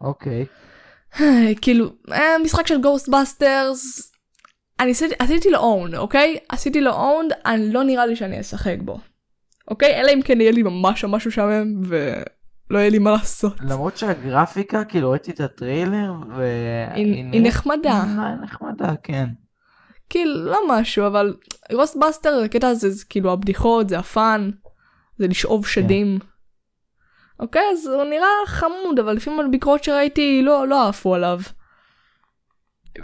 אוקיי. 0.00 0.46
Mm, 1.12 1.16
okay. 1.16 1.20
כאילו, 1.62 1.92
אה, 2.12 2.38
משחק 2.44 2.66
של 2.66 2.80
Ghostbusters, 2.80 4.12
אני 4.80 4.90
עשיתי, 4.90 5.14
עשיתי 5.18 5.50
לו 5.50 5.58
און, 5.58 5.94
אוקיי? 5.94 6.36
עשיתי 6.48 6.80
לו 6.80 6.92
און, 6.92 7.28
אני 7.46 7.72
לא 7.72 7.84
נראה 7.84 8.06
לי 8.06 8.16
שאני 8.16 8.40
אשחק 8.40 8.76
בו. 8.80 8.98
אוקיי? 9.70 10.00
אלא 10.00 10.10
אם 10.14 10.20
כן 10.24 10.40
יהיה 10.40 10.52
לי 10.52 10.62
ממש 10.62 11.04
ממש 11.04 11.26
משעמם 11.26 11.80
ולא 11.84 12.78
יהיה 12.78 12.90
לי 12.90 12.98
מה 12.98 13.10
לעשות. 13.10 13.52
למרות 13.60 13.96
שהגרפיקה, 13.96 14.84
כאילו 14.84 15.10
ראיתי 15.10 15.30
את 15.30 15.40
הטריילר 15.40 16.12
ו... 16.36 16.44
היא, 16.94 17.24
היא 17.32 17.42
נחמדה. 17.42 18.02
היא 18.02 18.42
נחמדה, 18.42 18.92
כן. 19.02 19.26
כאילו, 20.10 20.44
לא 20.44 20.60
משהו, 20.68 21.06
אבל 21.06 21.34
Ghostbuster, 21.72 22.42
הקטע 22.44 22.68
הזה, 22.68 22.90
זה 22.90 23.04
כאילו 23.08 23.32
הבדיחות, 23.32 23.88
זה 23.88 23.98
ה 23.98 24.08
fun, 24.08 24.50
זה 25.18 25.26
לשאוב 25.28 25.64
כן. 25.64 25.70
שדים. 25.70 26.18
כן. 26.18 26.26
אוקיי, 27.40 27.62
אז 27.72 27.86
הוא 27.86 28.04
נראה 28.04 28.28
חמוד, 28.46 28.98
אבל 28.98 29.12
לפעמים 29.12 29.40
הביקורות 29.40 29.84
שראיתי 29.84 30.42
לא, 30.42 30.68
לא 30.68 30.88
עפו 30.88 31.14
עליו. 31.14 31.40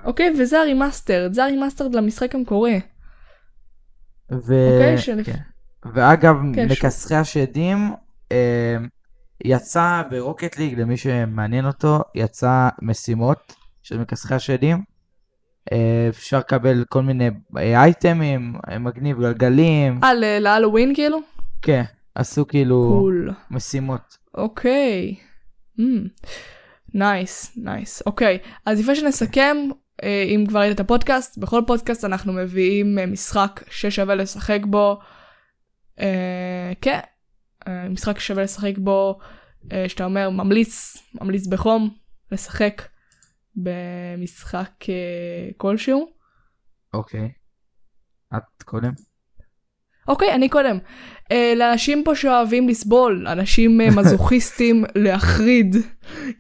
אוקיי, 0.05 0.33
וזה 0.39 0.61
ה 0.61 0.67
remastered, 0.67 1.33
זה 1.33 1.45
ה 1.45 1.49
remastered 1.49 1.95
למשחק 1.95 2.35
המקורי. 2.35 2.81
ו... 4.33 4.55
אוקיי, 4.73 4.99
שלפ... 4.99 5.27
כן. 5.27 5.39
ואגב, 5.95 6.37
כן, 6.55 6.69
מכסחי 6.69 7.15
השדים, 7.15 7.93
אה, 8.33 8.77
יצא 9.45 10.03
ב 10.11 10.17
Rocket 10.17 10.59
League, 10.59 10.81
למי 10.81 10.97
שמעניין 10.97 11.67
אותו, 11.67 12.01
יצא 12.15 12.69
משימות 12.83 13.55
של 13.83 13.99
מכסחי 13.99 14.35
השדים. 14.35 14.92
אה, 15.73 16.07
אפשר 16.09 16.39
לקבל 16.39 16.85
כל 16.89 17.03
מיני 17.03 17.31
אייטמים, 17.57 18.55
מגניב 18.81 19.21
גלגלים. 19.21 20.01
אה, 20.05 20.15
להלווין 20.41 20.95
כאילו? 20.95 21.19
כן, 21.63 21.83
עשו 22.15 22.47
כאילו 22.49 23.07
cool. 23.09 23.33
משימות. 23.51 24.19
אוקיי. 24.35 25.17
nice, 26.95 27.53
nice. 27.57 28.03
אוקיי, 28.07 28.39
אז 28.67 28.81
לפני 28.81 28.95
שנסכם, 28.95 29.57
אה, 30.03 30.25
אם 30.29 30.45
כבר 30.49 30.61
ראית 30.61 30.75
את 30.75 30.81
הפודקאסט, 30.81 31.39
בכל 31.39 31.63
פודקאסט 31.67 32.05
אנחנו 32.05 32.33
מביאים 32.33 32.99
אה, 32.99 33.07
משחק 33.07 33.65
ששווה 33.71 34.15
לשחק 34.15 34.61
בו. 34.65 34.99
אה, 36.01 36.73
כן, 36.81 37.01
אה, 37.69 37.89
משחק 37.89 38.19
ששווה 38.19 38.43
לשחק 38.43 38.79
בו, 38.79 39.19
אה, 39.73 39.89
שאתה 39.89 40.05
אומר 40.05 40.31
ממליץ, 40.31 40.97
ממליץ 41.21 41.47
בחום 41.47 41.91
לשחק 42.33 42.83
במשחק 43.57 44.89
אה, 44.89 45.51
כלשהו. 45.57 46.09
אוקיי. 46.95 47.29
את 48.37 48.63
קודם? 48.65 48.93
אוקיי, 50.09 50.35
אני 50.35 50.49
קודם. 50.49 50.79
Uh, 51.25 51.35
לאנשים 51.57 52.03
פה 52.05 52.15
שאוהבים 52.15 52.69
לסבול, 52.69 53.27
אנשים 53.29 53.81
uh, 53.81 53.85
מזוכיסטים 53.99 54.85
להחריד. 54.95 55.77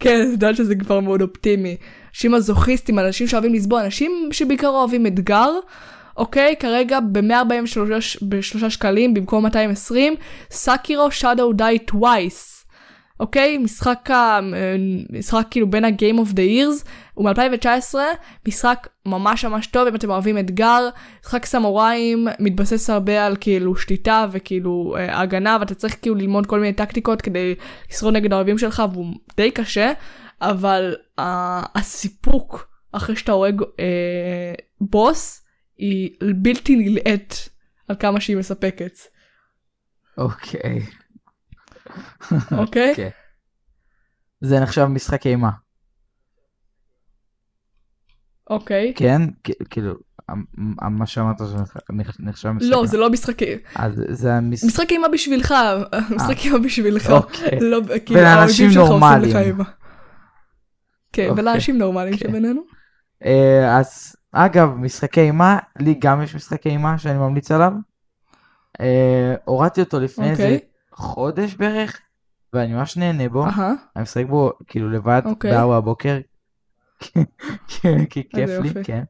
כן, 0.00 0.20
אני 0.20 0.32
יודעת 0.32 0.56
שזה 0.56 0.74
כבר 0.74 1.00
מאוד 1.00 1.22
אופטימי. 1.22 1.76
אנשים 2.08 2.32
מזוכיסטים, 2.32 2.98
אנשים 2.98 3.26
שאוהבים 3.26 3.54
לסבול, 3.54 3.80
אנשים 3.80 4.28
שבעיקר 4.32 4.68
אוהבים 4.68 5.06
אתגר. 5.06 5.50
אוקיי, 6.16 6.54
כרגע 6.60 7.00
ב-143 7.00 8.68
שקלים 8.68 9.14
במקום 9.14 9.44
220, 9.44 10.14
סאקירו 10.50 11.10
שדו 11.10 11.52
די 11.52 11.78
טווייס. 11.86 12.61
אוקיי? 13.22 13.58
משחק, 13.58 14.10
ה... 14.10 14.40
משחק 15.10 15.46
כאילו 15.50 15.70
בין 15.70 15.84
ה-game 15.84 16.18
of 16.18 16.32
the 16.32 16.38
years, 16.38 16.88
הוא 17.14 17.24
מ-2019, 17.24 17.94
משחק 18.48 18.88
ממש 19.06 19.44
ממש 19.44 19.66
טוב 19.66 19.88
אם 19.88 19.94
אתם 19.94 20.10
אוהבים 20.10 20.38
אתגר, 20.38 20.88
משחק 21.20 21.44
סמוראים, 21.46 22.28
מתבסס 22.38 22.90
הרבה 22.90 23.26
על 23.26 23.36
כאילו 23.40 23.76
שליטה 23.76 24.26
וכאילו 24.32 24.96
אה, 24.98 25.20
הגנה, 25.20 25.56
ואתה 25.60 25.74
צריך 25.74 25.96
כאילו 26.02 26.14
ללמוד 26.14 26.46
כל 26.46 26.60
מיני 26.60 26.72
טקטיקות 26.72 27.22
כדי 27.22 27.54
לשרוד 27.90 28.14
נגד 28.14 28.32
האוהבים 28.32 28.58
שלך, 28.58 28.82
והוא 28.92 29.14
די 29.36 29.50
קשה, 29.50 29.92
אבל 30.40 30.96
אה, 31.18 31.62
הסיפוק 31.74 32.68
אחרי 32.92 33.16
שאתה 33.16 33.32
הורג 33.32 33.62
אה, 33.62 34.54
בוס, 34.80 35.44
היא 35.78 36.10
בלתי 36.36 36.76
נלאית 36.76 37.48
על 37.88 37.96
כמה 37.98 38.20
שהיא 38.20 38.36
מספקת. 38.36 38.92
אוקיי. 40.18 40.60
Okay. 40.60 41.01
אוקיי? 42.62 42.94
כן. 42.96 43.08
זה 44.40 44.60
נחשב 44.60 44.84
משחק 44.84 45.26
אימה. 45.26 45.50
אוקיי. 48.50 48.92
כן, 48.96 49.22
כאילו, 49.70 49.94
מה 50.68 51.06
שאמרת 51.06 51.38
זה 51.38 51.56
נחשב 52.20 52.50
משחק 52.50 52.70
לא, 52.70 52.86
זה 52.86 52.96
לא 52.96 53.10
משחק 53.10 53.42
אימה. 53.42 53.60
זה 54.08 54.30
משחק 54.66 54.90
אימה 54.90 55.08
בשבילך, 55.08 55.54
משחק 56.10 56.38
אימה 56.44 56.58
בשבילך. 56.58 57.10
אוקיי. 57.10 57.60
לא, 57.60 57.80
כאילו, 58.06 58.20
ולאנשים 58.20 58.70
נורמליים. 58.74 59.56
כן, 61.12 61.28
אוקיי. 61.28 61.42
ולאנשים 61.42 61.78
נורמליים 61.78 62.16
כן. 62.16 62.28
שבינינו. 62.28 62.62
אה, 63.24 63.78
אז 63.78 64.16
אגב, 64.32 64.68
משחקי 64.74 65.20
אימה, 65.20 65.58
לי 65.78 65.94
גם 65.98 66.22
יש 66.22 66.34
משחקי 66.34 66.68
אימה 66.68 66.98
שאני 66.98 67.18
ממליץ 67.18 67.50
עליו. 67.50 67.72
אה, 68.80 69.34
הורדתי 69.44 69.80
אותו 69.80 70.00
לפני 70.00 70.30
איזה 70.30 70.42
אוקיי. 70.42 70.58
חודש 70.92 71.54
בערך, 71.54 72.00
ואני 72.52 72.72
ממש 72.72 72.96
נהנה 72.96 73.28
בו. 73.28 73.46
אני 73.96 74.02
משחק 74.02 74.24
בו 74.28 74.52
כאילו 74.66 74.90
לבד 74.90 75.22
אוקיי. 75.24 75.50
בארבע 75.50 75.76
הבוקר, 75.76 76.18
כי 78.10 78.28
כיף 78.28 78.50
לי, 78.62 78.84
כן. 78.84 79.02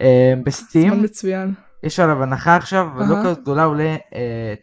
אה, 0.00 0.34
בסטים, 0.44 1.04
יש 1.82 2.00
עליו 2.00 2.22
הנחה 2.22 2.56
עכשיו, 2.56 2.88
אבל 2.94 3.06
לא 3.06 3.16
כזאת 3.20 3.40
גדולה, 3.40 3.64
עולה 3.64 3.96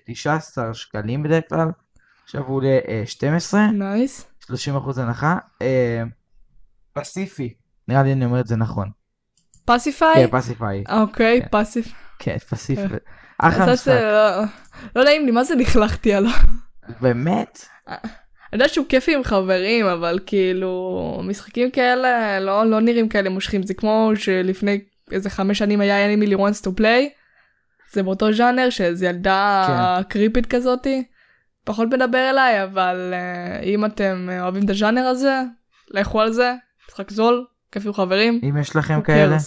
19 0.05 0.67
אה, 0.67 0.73
שקלים 0.73 1.23
בדרך 1.23 1.43
כלל, 1.49 1.67
עכשיו 2.23 2.43
הוא 2.43 2.55
עולה 2.55 2.79
12, 3.05 3.71
nice, 3.71 4.27
30 4.45 4.75
אחוז 4.75 4.97
הנחה. 4.97 5.37
אה, 5.61 6.03
Pacify, 6.93 7.53
נראה 7.87 8.03
לי 8.03 8.13
אני 8.13 8.25
אומר 8.25 8.39
את 8.39 8.47
זה 8.47 8.55
נכון. 8.55 8.89
Pacify? 9.65 10.13
כן, 10.15 10.37
Pacify. 10.37 10.83
אוקיי, 10.89 11.41
Pacify. 11.51 11.93
כן, 12.19 12.37
Pacify. 12.37 12.99
אחלה 13.41 13.73
משחק. 13.73 13.93
לא 14.95 15.03
נעים 15.03 15.25
לי, 15.25 15.31
מה 15.31 15.43
זה 15.43 15.55
לכלכתי 15.55 16.13
עליו? 16.13 16.31
באמת? 17.01 17.65
אני 17.87 17.97
יודעת 18.53 18.69
שהוא 18.69 18.85
כיפי 18.89 19.15
עם 19.15 19.23
חברים, 19.23 19.85
אבל 19.85 20.19
כאילו, 20.25 21.21
משחקים 21.23 21.71
כאלה 21.71 22.39
לא, 22.39 22.65
לא 22.65 22.81
נראים 22.81 23.09
כאלה 23.09 23.29
מושכים. 23.29 23.63
זה 23.63 23.73
כמו 23.73 24.11
שלפני 24.15 24.79
איזה 25.11 25.29
חמש 25.29 25.57
שנים 25.57 25.81
היה 25.81 26.05
את 26.05 26.27
Emily 26.27 26.35
Wants 26.35 26.65
to 26.67 26.79
Play. 26.79 27.21
זה 27.91 28.03
באותו 28.03 28.33
ז'אנר 28.33 28.69
שזה 28.69 29.05
ילדה 29.05 29.65
כן. 29.67 30.09
קריפית 30.09 30.45
כזאתי. 30.45 31.03
פחות 31.65 31.87
מדבר 31.87 32.29
אליי, 32.29 32.63
אבל 32.63 33.13
uh, 33.13 33.63
אם 33.63 33.85
אתם 33.85 34.29
uh, 34.29 34.41
אוהבים 34.41 34.65
את 34.65 34.69
הז'אנר 34.69 35.01
הזה, 35.01 35.41
לכו 35.87 36.21
על 36.21 36.31
זה, 36.31 36.53
משחק 36.89 37.11
זול, 37.11 37.45
כיף 37.71 37.85
עם 37.85 37.93
חברים. 37.93 38.39
אם 38.43 38.57
יש 38.57 38.75
לכם 38.75 39.01
כאלה? 39.01 39.37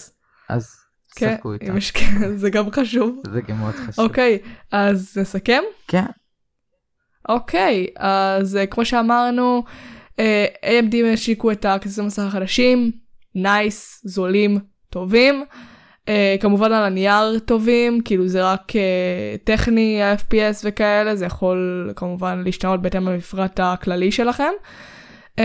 אז 0.49 0.84
כן, 1.15 1.35
איתם. 1.53 1.71
אם 1.71 1.77
יש 1.77 1.93
זה 2.35 2.49
גם 2.49 2.71
חשוב. 2.71 3.21
זה 3.33 3.41
גם 3.41 3.59
מאוד 3.59 3.73
חשוב. 3.75 4.05
אוקיי, 4.05 4.37
אז 4.71 5.17
נסכם? 5.21 5.61
כן, 5.87 6.05
אוקיי, 7.29 7.87
אז 7.97 8.59
uh, 8.63 8.67
כמו 8.67 8.85
שאמרנו, 8.85 9.63
uh, 10.11 10.65
AMD 10.65 10.95
השיקו 11.13 11.51
את 11.51 11.65
הכרטיסי 11.65 12.01
מסך 12.01 12.23
החדשים, 12.23 12.91
נייס, 13.35 14.01
זולים, 14.05 14.59
טובים. 14.89 15.45
Uh, 16.05 16.07
כמובן 16.41 16.71
על 16.71 16.83
הנייר 16.83 17.39
טובים, 17.39 18.01
כאילו 18.01 18.27
זה 18.27 18.43
רק 18.43 18.71
uh, 18.71 18.75
טכני, 19.43 20.03
ה-FPS 20.03 20.61
וכאלה, 20.63 21.15
זה 21.15 21.25
יכול 21.25 21.91
כמובן 21.95 22.41
להשתנות 22.45 22.81
בהתאם 22.81 23.09
למפרט 23.09 23.59
הכללי 23.63 24.11
שלכם. 24.11 24.51
Uh, 25.35 25.39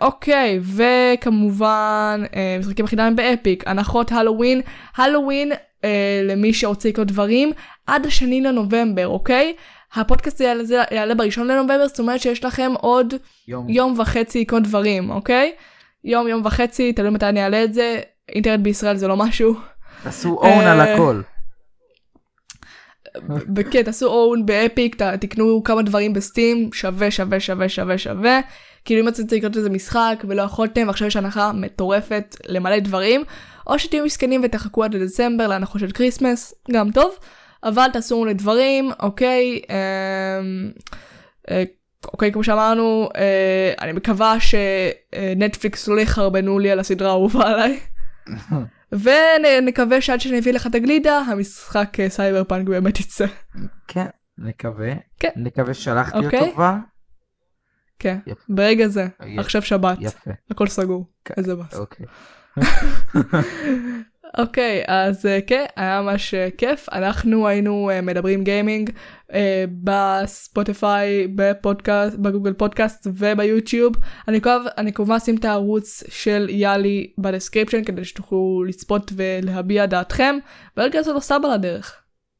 אוקיי, 0.00 0.60
וכמובן 0.62 2.22
uh, 2.24 2.34
משחקים 2.60 2.84
בחינם 2.84 3.16
באפיק, 3.16 3.64
הנחות 3.66 4.12
הלואוין, 4.12 4.60
הלואוין 4.96 5.52
uh, 5.52 5.84
למי 6.24 6.54
שרוצה 6.54 6.88
לקנות 6.88 7.06
דברים, 7.06 7.52
עד 7.86 8.06
השני 8.06 8.40
לנובמבר, 8.40 9.06
אוקיי? 9.06 9.54
הפודקאסט 9.94 10.40
יעלה, 10.40 10.64
זה 10.64 10.82
יעלה 10.90 11.14
בראשון 11.14 11.46
לנובמבר, 11.46 11.88
זאת 11.88 11.98
אומרת 11.98 12.20
שיש 12.20 12.44
לכם 12.44 12.72
עוד 12.80 13.14
יום. 13.48 13.68
יום 13.68 13.98
וחצי 13.98 14.40
לקנות 14.40 14.62
דברים, 14.62 15.10
אוקיי? 15.10 15.52
יום, 16.04 16.28
יום 16.28 16.42
וחצי, 16.44 16.92
תלוי 16.92 17.10
מתי 17.10 17.26
אני 17.26 17.42
אעלה 17.42 17.64
את 17.64 17.74
זה, 17.74 18.00
אינטרנט 18.28 18.60
בישראל 18.60 18.96
זה 18.96 19.08
לא 19.08 19.16
משהו. 19.16 19.54
תעשו 20.02 20.38
own 20.42 20.64
על 20.64 20.80
אה, 20.80 20.94
הכל. 20.94 21.20
וכן, 23.56 23.82
תעשו 23.82 24.06
own 24.06 24.46
ב 24.46 24.55
Epic, 24.55 25.02
תקנו 25.20 25.64
כמה 25.64 25.82
דברים 25.82 26.12
ב 26.12 26.20
Steam, 26.20 26.70
שווה, 26.72 27.10
שווה, 27.10 27.40
שווה, 27.40 27.68
שווה, 27.68 27.98
שווה. 27.98 28.40
כאילו 28.84 29.00
אם 29.00 29.06
רוצים 29.06 29.26
לקנות 29.32 29.56
איזה 29.56 29.70
משחק 29.70 30.24
ולא 30.28 30.42
יכולתם, 30.42 30.88
עכשיו 30.88 31.08
יש 31.08 31.16
הנחה 31.16 31.52
מטורפת 31.52 32.36
למלא 32.48 32.78
דברים, 32.78 33.24
או 33.66 33.78
שתהיו 33.78 34.04
מסכנים 34.04 34.40
ותחכו 34.44 34.84
עד 34.84 34.94
לדצמבר 34.94 35.46
להנחות 35.46 35.80
של 35.80 35.90
Christmas, 35.90 36.54
גם 36.72 36.90
טוב, 36.90 37.14
אבל 37.64 37.86
תעשו 37.92 38.24
לדברים, 38.24 38.90
אוקיי, 39.00 39.60
אמ, 39.70 40.70
אה, 41.50 41.64
אוקיי, 42.12 42.32
כמו 42.32 42.44
שאמרנו, 42.44 43.08
אה, 43.16 43.72
אני 43.80 43.92
מקווה 43.92 44.36
שנטפליקס 44.40 45.88
לא 45.88 46.00
יחרבנו 46.00 46.58
לי 46.58 46.70
על 46.70 46.80
הסדרה 46.80 47.08
האהובה 47.08 47.48
עליי. 47.48 47.80
ונקווה 49.04 50.00
שעד 50.00 50.20
שאני 50.20 50.38
אביא 50.38 50.52
לך 50.52 50.66
את 50.66 50.74
הגלידה, 50.74 51.18
המשחק 51.18 52.00
אה, 52.00 52.08
סייבר 52.08 52.44
פאנק 52.44 52.68
באמת 52.68 53.00
יצא. 53.00 53.26
כן, 53.88 54.06
נקווה. 54.38 54.92
כן. 55.20 55.30
נקווה 55.36 55.74
ששלחתי 55.74 56.18
אוקיי. 56.18 56.40
אותו 56.40 56.52
כבר. 56.52 56.74
כן, 58.00 58.18
יפה. 58.26 58.40
ברגע 58.48 58.88
זה, 58.88 59.02
יפה. 59.02 59.40
עכשיו 59.40 59.62
שבת, 59.62 59.98
יפה. 60.00 60.30
הכל 60.50 60.66
סגור, 60.66 61.06
כן. 61.24 61.34
איזה 61.36 61.54
באסה. 61.54 61.74
אוקיי. 61.74 62.06
אוקיי, 64.38 64.82
אז 64.86 65.26
אה, 65.26 65.38
כן, 65.46 65.64
היה 65.76 66.02
ממש 66.02 66.34
אה, 66.34 66.48
כיף. 66.58 66.88
אנחנו 66.92 67.48
היינו 67.48 67.90
אה, 67.90 68.00
מדברים 68.00 68.44
gaming 68.44 68.90
בספוטיפיי, 69.84 71.28
בפודקאסט, 71.34 72.16
בגוגל 72.16 72.52
פודקאסט 72.52 73.06
וביוטיוב. 73.06 73.94
אני 74.28 74.40
כמובן, 74.40 74.70
אני 74.78 74.92
כמובן 74.92 75.14
אשים 75.14 75.36
את 75.36 75.44
הערוץ 75.44 76.02
של 76.08 76.46
יאלי 76.50 77.12
ב 77.18 77.23
description 77.23 77.84
כדי 77.84 78.04
שתוכלו 78.04 78.64
לצפות 78.68 79.12
ולהביע 79.16 79.86
דעתכם, 79.86 80.34
ורגע 80.76 80.98
לעשות 80.98 81.14
לו 81.14 81.20
sub 81.20 81.44
על 81.44 81.50
הדרך. 81.50 81.96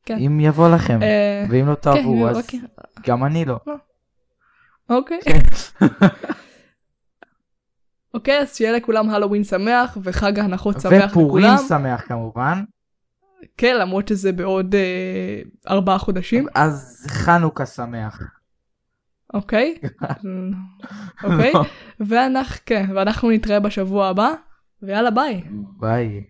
כן. 0.06 0.18
אם 0.18 0.40
יבוא 0.40 0.68
לכם, 0.68 0.98
ואם 1.50 1.68
לא 1.68 1.74
כן, 1.74 1.80
תאהבו, 1.80 2.28
אז 2.28 2.36
אוקיי. 2.36 2.60
גם 3.06 3.24
אני 3.24 3.44
לא. 3.44 3.56
אוקיי. 4.90 5.18
כן. 5.24 5.38
אוקיי, 8.14 8.38
אז 8.38 8.56
שיהיה 8.56 8.72
לכולם 8.72 9.10
הלואוין 9.10 9.44
שמח 9.44 9.98
וחג 10.02 10.38
ההנחות 10.38 10.80
שמח 10.80 11.10
ופורים 11.10 11.44
לכולם. 11.44 11.56
שמח 11.68 12.02
כמובן. 12.08 12.62
כן, 13.56 13.76
למרות 13.76 14.08
שזה 14.08 14.32
בעוד 14.32 14.74
אה, 14.74 15.42
ארבעה 15.68 15.98
חודשים. 15.98 16.46
אז 16.54 17.06
חנוכה 17.10 17.66
שמח. 17.66 18.22
אוקיי. 19.34 19.74
אוקיי. 21.24 21.52
ואנחנו, 22.00 22.56
כן, 22.66 22.86
ואנחנו 22.94 23.30
נתראה 23.30 23.60
בשבוע 23.60 24.06
הבא, 24.08 24.30
ויאללה 24.82 25.10
ביי. 25.10 25.42
ביי. 25.78 26.24